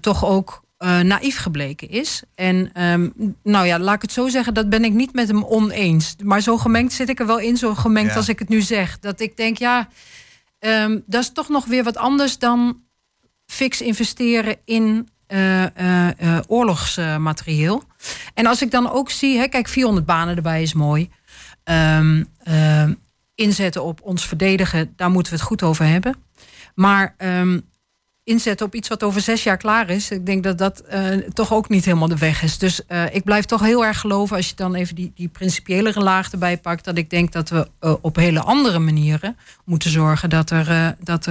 [0.00, 2.22] toch ook eh, naïef gebleken is.
[2.34, 3.08] En ehm,
[3.42, 6.14] nou ja, laat ik het zo zeggen, dat ben ik niet met hem oneens.
[6.24, 8.16] Maar zo gemengd zit ik er wel in, zo gemengd Ja.
[8.16, 8.98] als ik het nu zeg.
[8.98, 9.88] Dat ik denk, ja,
[10.58, 12.82] ehm, dat is toch nog weer wat anders dan
[13.46, 17.82] fix investeren in eh, oorlogsmaterieel.
[18.34, 21.10] en als ik dan ook zie, hè, kijk, 400 banen erbij is mooi.
[21.64, 22.24] Ehm,
[23.34, 26.16] inzetten op ons verdedigen, daar moeten we het goed over hebben.
[26.74, 27.14] Maar
[28.30, 31.52] inzetten op iets wat over zes jaar klaar is, ik denk dat dat eh, toch
[31.52, 32.58] ook niet helemaal de weg is.
[32.58, 36.00] Dus eh, ik blijf toch heel erg geloven, als je dan even die, die principiële
[36.00, 40.30] laag erbij pakt, dat ik denk dat we eh, op hele andere manieren moeten zorgen
[40.30, 41.28] dat, er, dat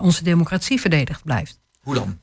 [0.00, 1.60] onze democratie verdedigd blijft.
[1.80, 2.18] Hoe dan?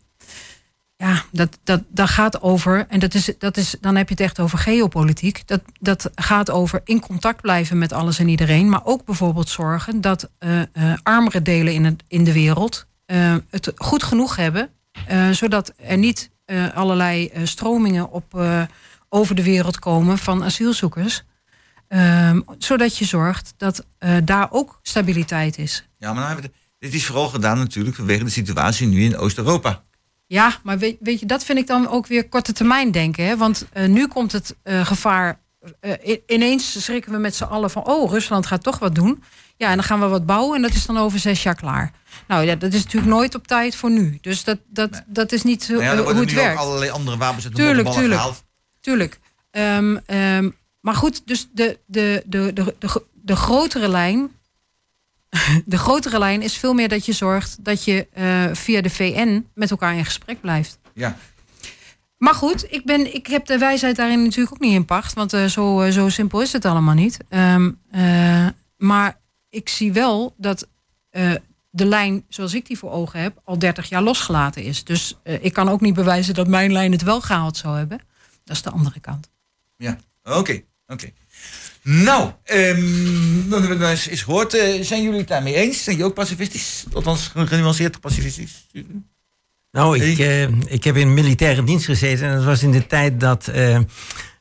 [0.97, 4.23] Ja, dat, dat, dat gaat over, en dat is, dat is, dan heb je het
[4.23, 5.47] echt over geopolitiek.
[5.47, 8.69] Dat, dat gaat over in contact blijven met alles en iedereen.
[8.69, 10.30] Maar ook bijvoorbeeld zorgen dat
[11.03, 14.70] armere delen in, het, in de wereld eh, het goed genoeg hebben.
[15.08, 18.41] eh, zodat er niet eh, allerlei stromingen op,
[19.10, 21.24] over de wereld komen van asielzoekers.
[21.88, 23.86] Ehm, zodat je zorgt dat
[24.24, 25.88] daar ook stabiliteit is.
[25.97, 29.82] Ja, maar nou we dit is vooral gedaan natuurlijk vanwege de situatie nu in Oost-Europa.
[30.28, 33.26] Ja, maar weet, weet je, dat vind ik dan ook weer korte termijn denken.
[33.26, 33.38] Hè?
[33.38, 35.39] Want nu komt het gevaar.
[36.26, 39.24] ineens schrikken we met z'n allen van: oh, Rusland gaat toch wat doen.
[39.58, 41.91] Ja, en dan gaan we wat bouwen en dat is dan over zes jaar klaar.
[42.28, 44.18] Nou ja, dat is natuurlijk nooit op tijd voor nu.
[44.22, 46.51] Dus dat, dat, dat is niet zo, Nou ja, eh, hoe het nu werkt.
[46.60, 48.22] ook allerlei andere wapens uit de Tuurlijk, modderballen tuurlijk.
[48.22, 48.43] gehaald.
[48.82, 49.20] Tuurlijk.
[49.51, 50.49] Ehm, ehm,
[50.82, 54.30] maar goed, dus de, de, de, de, de, de grotere lijn.
[55.66, 59.45] De grotere lijn is veel meer dat je zorgt dat je eh, via de VN
[59.53, 60.78] met elkaar in gesprek blijft.
[60.93, 61.18] Ja.
[62.18, 65.14] Maar goed, ik, ben, ik heb de wijsheid daarin natuurlijk ook niet in pacht.
[65.14, 67.18] Want eh, zo, zo simpel is het allemaal niet.
[67.30, 68.47] Ehm, eh,
[68.78, 69.20] maar
[69.56, 70.68] ik zie wel dat
[71.10, 71.32] eh,
[71.70, 73.41] de lijn zoals ik die voor ogen heb...
[73.43, 74.84] al 30 jaar losgelaten is.
[74.84, 77.99] Dus eh, ik kan ook niet bewijzen dat mijn lijn het wel gehaald zou hebben.
[78.43, 79.30] Dat is de andere kant.
[79.78, 80.62] Ja, oké.
[80.88, 81.12] oké.
[81.82, 84.53] Nou, ehm, dan hebben we eens, eens gehoord.
[84.53, 85.84] Eh, zijn jullie het daarmee eens?
[85.84, 86.86] Zijn jullie ook pacifistisch?
[86.93, 88.68] Althans, genuanceerd pacifistisch?
[89.72, 90.18] Nou, ik,
[90.68, 92.28] ik heb in militaire dienst gezeten.
[92.28, 93.80] En dat was in de tijd dat eh,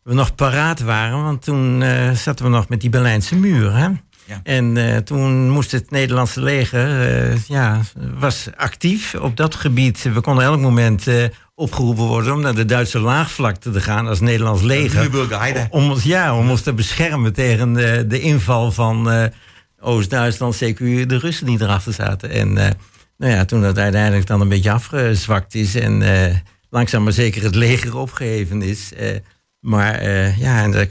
[0.05, 1.23] we nog paraat waren.
[1.23, 3.77] Want toen eh, zaten we nog met die Berlijnse muur.
[3.77, 3.89] Hè?
[4.27, 4.41] Ja.
[4.43, 7.81] En eh, toen moest het Nederlandse leger, eh, ja,
[8.19, 10.03] was actief op dat gebied.
[10.03, 14.21] We konden elk moment eh, opgeroepen worden om naar de Duitse laagvlakte te gaan als
[14.21, 15.03] Nederlands leger.
[15.71, 19.31] Om ons, ja, om ons te beschermen tegen de, de inval van,
[19.81, 22.31] Oost-Duitsland, CQ, de Russen die erachter zaten.
[22.31, 22.53] En
[23.17, 26.03] nou ja, toen dat uiteindelijk dan een beetje afgezwakt is en
[26.71, 28.93] langzaam maar zeker het leger opgeheven is.
[29.61, 30.09] maar
[30.39, 30.89] ja, en daar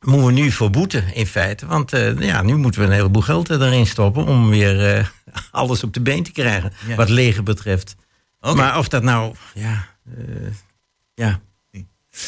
[0.00, 1.66] moeten we nu voor boeten in feite.
[1.66, 5.06] Want eh, ja, nu moeten we een heleboel geld erin stoppen om weer eh,
[5.50, 6.72] alles op de been te krijgen.
[6.86, 6.94] Ja.
[6.94, 7.96] Wat leger betreft.
[8.40, 10.52] Maar of dat nou, ja, eh,
[11.14, 11.40] ja.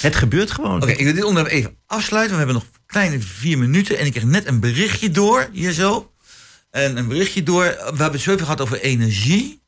[0.01, 0.83] Het gebeurt gewoon.
[0.83, 2.37] Oké, ik wil dit onderwerp even afsluiten.
[2.37, 3.99] want We hebben nog kleine vier minuten.
[3.99, 6.13] En ik kreeg net een berichtje door, hier zo.
[6.71, 7.65] En een berichtje door.
[7.65, 9.60] We hebben het zoveel gehad over energie.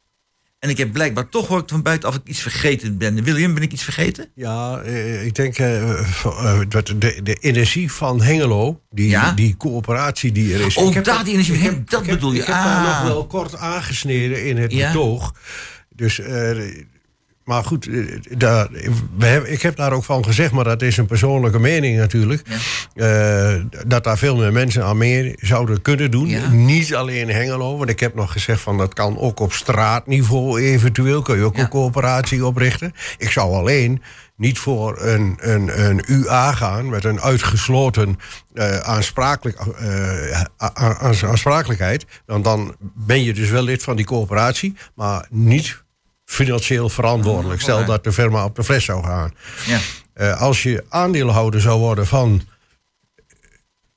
[0.62, 3.22] En ik heb blijkbaar toch hoor ik van buitenaf ik iets vergeten ben.
[3.24, 4.28] William, ben ik iets vergeten?
[4.34, 5.90] Ja, eh, ik denk eh,
[6.24, 9.32] eh, dat de, de energie van Hengelo, die, Ja?
[9.32, 10.76] die coöperatie die er is.
[10.76, 12.40] Oh, daar dat- die energie van ik hem, heb- dat ik heb- bedoel je.
[12.40, 13.02] Ik heb daar Ah.
[13.04, 14.86] nog wel kort aangesneden in het Ja?
[14.92, 15.34] betoog.
[15.96, 16.18] Dus,
[17.44, 17.96] maar goed, eh,
[18.38, 18.68] daar,
[19.18, 22.42] we hebben, ik heb daar ook van gezegd, maar dat is een persoonlijke mening natuurlijk.
[22.94, 23.54] eh,
[23.86, 26.28] dat daar veel meer mensen aan meer zouden kunnen doen.
[26.28, 26.48] Ja.
[26.50, 31.22] Niet alleen Hengelo, want ik heb nog gezegd van dat kan ook op straatniveau eventueel.
[31.22, 31.62] Kun je ook Ja.
[31.62, 32.92] een coöperatie oprichten.
[33.18, 34.02] Ik zou alleen
[34.36, 38.18] niet voor een, een, een UA gaan met een uitgesloten
[38.54, 39.58] eh, aansprakelijk,
[41.22, 42.06] aansprakelijkheid.
[42.26, 45.81] Want dan ben je dus wel lid van die coöperatie, maar niet
[46.32, 47.60] financieel verantwoordelijk.
[47.60, 49.34] Stel dat de firma op de fles zou gaan.
[49.66, 49.78] Ja.
[50.12, 52.42] Eh, als je aandeelhouder zou worden van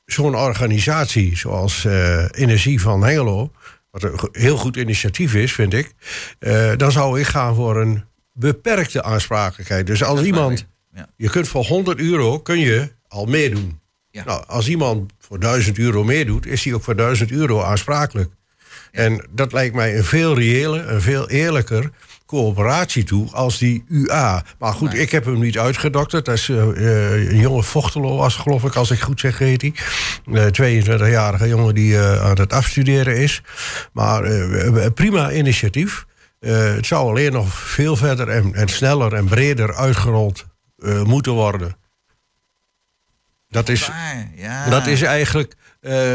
[0.05, 3.51] zo'n organisatie zoals eh, Energie van Hengelo,
[3.91, 5.93] wat een heel goed initiatief is, vind ik,
[6.39, 9.87] eh, dan zou ik gaan voor een beperkte aansprakelijkheid.
[9.87, 11.07] Dus als iemand, Ja.
[11.17, 13.79] je kunt voor 100 euro kun je al meedoen.
[14.11, 14.23] Ja.
[14.23, 18.31] Nou, als iemand voor 1000 euro meedoet, is hij ook voor 1000 euro aansprakelijk.
[18.91, 21.91] En dat lijkt mij een veel reëler, een veel eerlijker
[22.25, 24.43] coöperatie toe als die UA.
[24.59, 26.25] Maar goed, ik heb hem niet uitgedokterd.
[26.25, 29.61] Dat is eh, eh, een jonge Vochtelo, als, geloof ik, als ik goed zeg, heet
[29.61, 29.73] hij.
[30.25, 33.41] Een 22-jarige jongen die eh, aan het afstuderen is.
[33.93, 36.05] Maar eh, prima initiatief.
[36.45, 40.45] Eh, het zou alleen nog veel verder en, en sneller en breder uitgerold
[40.77, 41.77] eh, moeten worden.
[43.49, 43.89] Dat is,
[44.35, 44.69] ja.
[44.69, 45.64] dat is eigenlijk eh,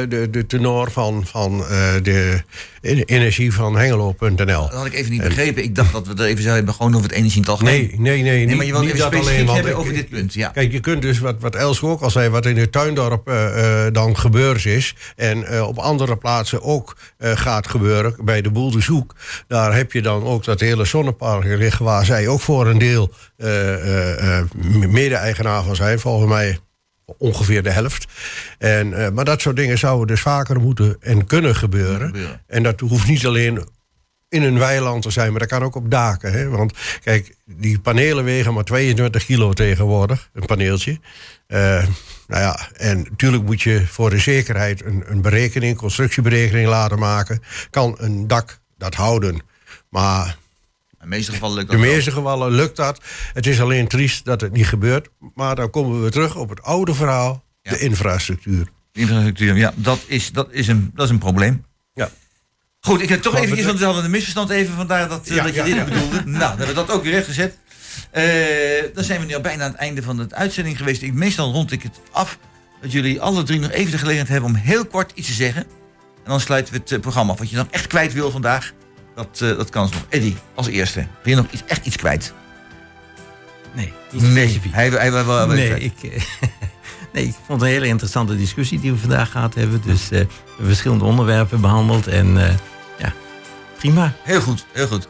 [0.08, 2.42] de, de tenor van, van eh, de
[2.80, 4.36] en- energie van Hengelo.nl.
[4.46, 5.62] Dat had ik even niet begrepen.
[5.62, 7.80] Ik dacht dat we er even zouden hebben gewoon over het energie in het algemeen.
[7.80, 8.46] Nee, nee, nee.
[8.46, 10.34] Nee, maar je wilt niet even dat alleen, want hebben over dit punt.
[10.34, 10.48] Ja.
[10.48, 13.86] Kijk, je kunt dus, wat, wat Elske ook al zei, wat in het tuindorp eh,
[13.86, 14.94] eh, dan gebeurd is...
[15.16, 19.14] en eh, op andere plaatsen ook eh, gaat gebeuren, bij de Boel de Zoek...
[19.48, 21.84] daar heb je dan ook dat hele zonnepark liggen...
[21.84, 24.44] waar zij ook voor een deel eh, eh, eh,
[24.88, 26.58] mede-eigenaar van zijn, volgens mij
[27.18, 28.06] ongeveer de helft.
[28.58, 32.14] En, eh, maar dat soort dingen zouden dus vaker moeten en kunnen gebeuren.
[32.46, 33.64] En dat hoeft niet alleen
[34.30, 36.32] in een weiland te zijn, maar dat kan ook op daken.
[36.32, 36.48] Hè?
[36.48, 40.98] Want kijk, die panelen wegen maar 22 kilo tegenwoordig, een paneeltje.
[41.46, 41.86] Eh,
[42.26, 47.42] nou ja, en natuurlijk moet je voor de zekerheid een, een berekening, constructieberekening laten maken.
[47.70, 49.42] Kan een dak dat houden?
[49.88, 50.36] Maar
[51.00, 53.00] de meeste gevallen lukt in dat de meeste gevallen lukt dat.
[53.32, 55.08] Het is alleen triest dat het niet gebeurt.
[55.34, 57.70] Maar dan komen we terug op het oude verhaal, Ja.
[57.70, 58.66] de infrastructuur.
[58.92, 61.64] Infrastructuur, ja, dat is, dat is, een, dat is een probleem.
[61.94, 62.10] Ja.
[62.80, 65.42] Goed, ik heb toch even, want we hadden een misverstand even, vandaar dat, eh, Ja,
[65.42, 66.22] dat je dit bedoelde.
[66.24, 67.56] Nou, dan hebben we dat ook weer rechtgezet.
[68.10, 68.24] Eh
[68.94, 71.02] dan zijn we nu al bijna aan het einde van de uitzending geweest.
[71.02, 72.38] Ik, meestal rond ik het af
[72.82, 75.62] dat jullie alle drie nog even de gelegenheid hebben om heel kort iets te zeggen.
[76.24, 77.38] En dan sluiten we het eh, programma af.
[77.38, 78.72] Wat je nog echt kwijt wil vandaag,
[79.14, 80.04] dat, eh, dat kan nog.
[80.08, 81.00] Eddie, als eerste.
[81.00, 82.32] Wil je nog iets, echt iets kwijt?
[83.74, 86.22] Nee, Nee, hij, hij, hij, hij- Nee, ik, eh,
[87.12, 89.82] nee, ik vond het een hele interessante discussie die we vandaag gehad hebben.
[89.84, 92.06] Dus we hebben verschillende onderwerpen behandeld.
[92.06, 92.36] En
[92.98, 93.12] ja,
[93.78, 94.12] prima.
[94.22, 95.08] Heel goed, heel goed.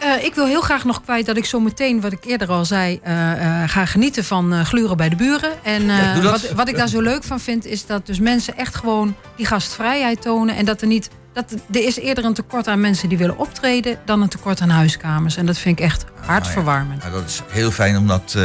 [0.00, 2.48] Ja, eh, ik wil heel graag nog kwijt dat ik zo meteen, wat ik eerder
[2.48, 5.50] al zei, eh, eh, ga genieten van gluren bij de buren.
[5.62, 8.74] En Ja, wat, wat ik daar zo leuk van vind, is dat dus mensen echt
[8.74, 10.56] gewoon die gastvrijheid tonen.
[10.56, 11.10] En dat er niet.
[11.32, 14.68] Dat, er is eerder een tekort aan mensen die willen optreden dan een tekort aan
[14.68, 15.36] huiskamers.
[15.36, 17.00] En dat vind ik echt hartverwarmend.
[17.00, 18.36] Nou, dat is heel fijn om dat,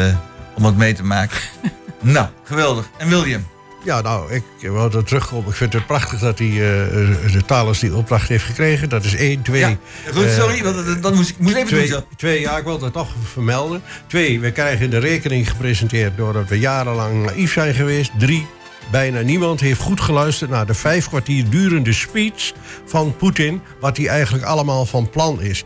[0.53, 1.37] om dat mee te maken.
[2.01, 2.89] nou, geweldig.
[2.97, 3.52] En William?
[3.83, 5.49] Ja, nou, ik wil er terugkomen.
[5.49, 8.89] Ik vind het prachtig dat hij eh, de Thales die opdracht heeft gekregen.
[8.89, 9.41] Dat is één.
[9.41, 9.77] Twee, Ja,
[10.13, 12.03] goed, eh, sorry, want dat, moest ik moest even doen Twee, zo.
[12.15, 13.81] twee, ja, ik wil dat toch vermelden.
[14.07, 18.11] Twee, we krijgen de rekening gepresenteerd doordat we jarenlang naïef zijn geweest.
[18.17, 18.47] Drie,
[18.91, 22.51] bijna niemand heeft goed geluisterd naar de vijf kwartier durende speech
[22.85, 23.61] van Poetin.
[23.79, 25.63] Wat hij eigenlijk allemaal van plan is.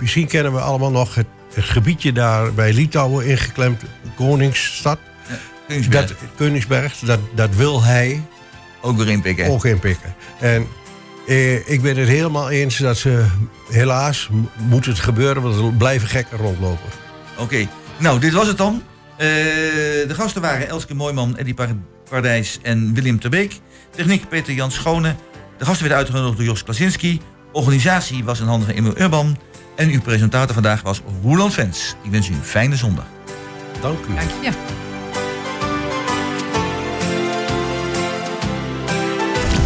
[0.00, 3.82] Misschien kennen we allemaal nog het, het gebiedje daar bij Litouwen ingeklemd,
[4.16, 4.98] Koningsstad.
[5.66, 6.08] Koningsberg.
[6.08, 8.22] Dat, Koningsberg, dat, dat wil hij
[8.80, 9.50] Ook weer inpikken.
[9.50, 10.14] ook inpikken.
[10.40, 10.66] En
[11.26, 13.26] eh, ik ben het helemaal eens dat ze,
[13.70, 14.28] helaas,
[14.68, 16.90] moet het gebeuren, want er blijven gekken rondlopen.
[17.38, 18.82] Oké, nou, dit was het dan.
[19.16, 21.54] Eh, de gasten waren Elske Mooiman, Eddie
[22.08, 23.52] Pardijs en Willem Terbeek.
[23.90, 25.14] Techniek Peter Jan Schone.
[25.58, 27.20] De gasten werden uitgenodigd door Jos Klasinski.
[27.52, 29.38] Organisatie was in handen van Emil Urban.
[29.76, 31.94] En uw presentator vandaag was Roland Vens.
[32.02, 33.06] Ik wens u een fijne zondag.
[33.80, 34.14] Dank u.
[34.14, 34.85] Dank je.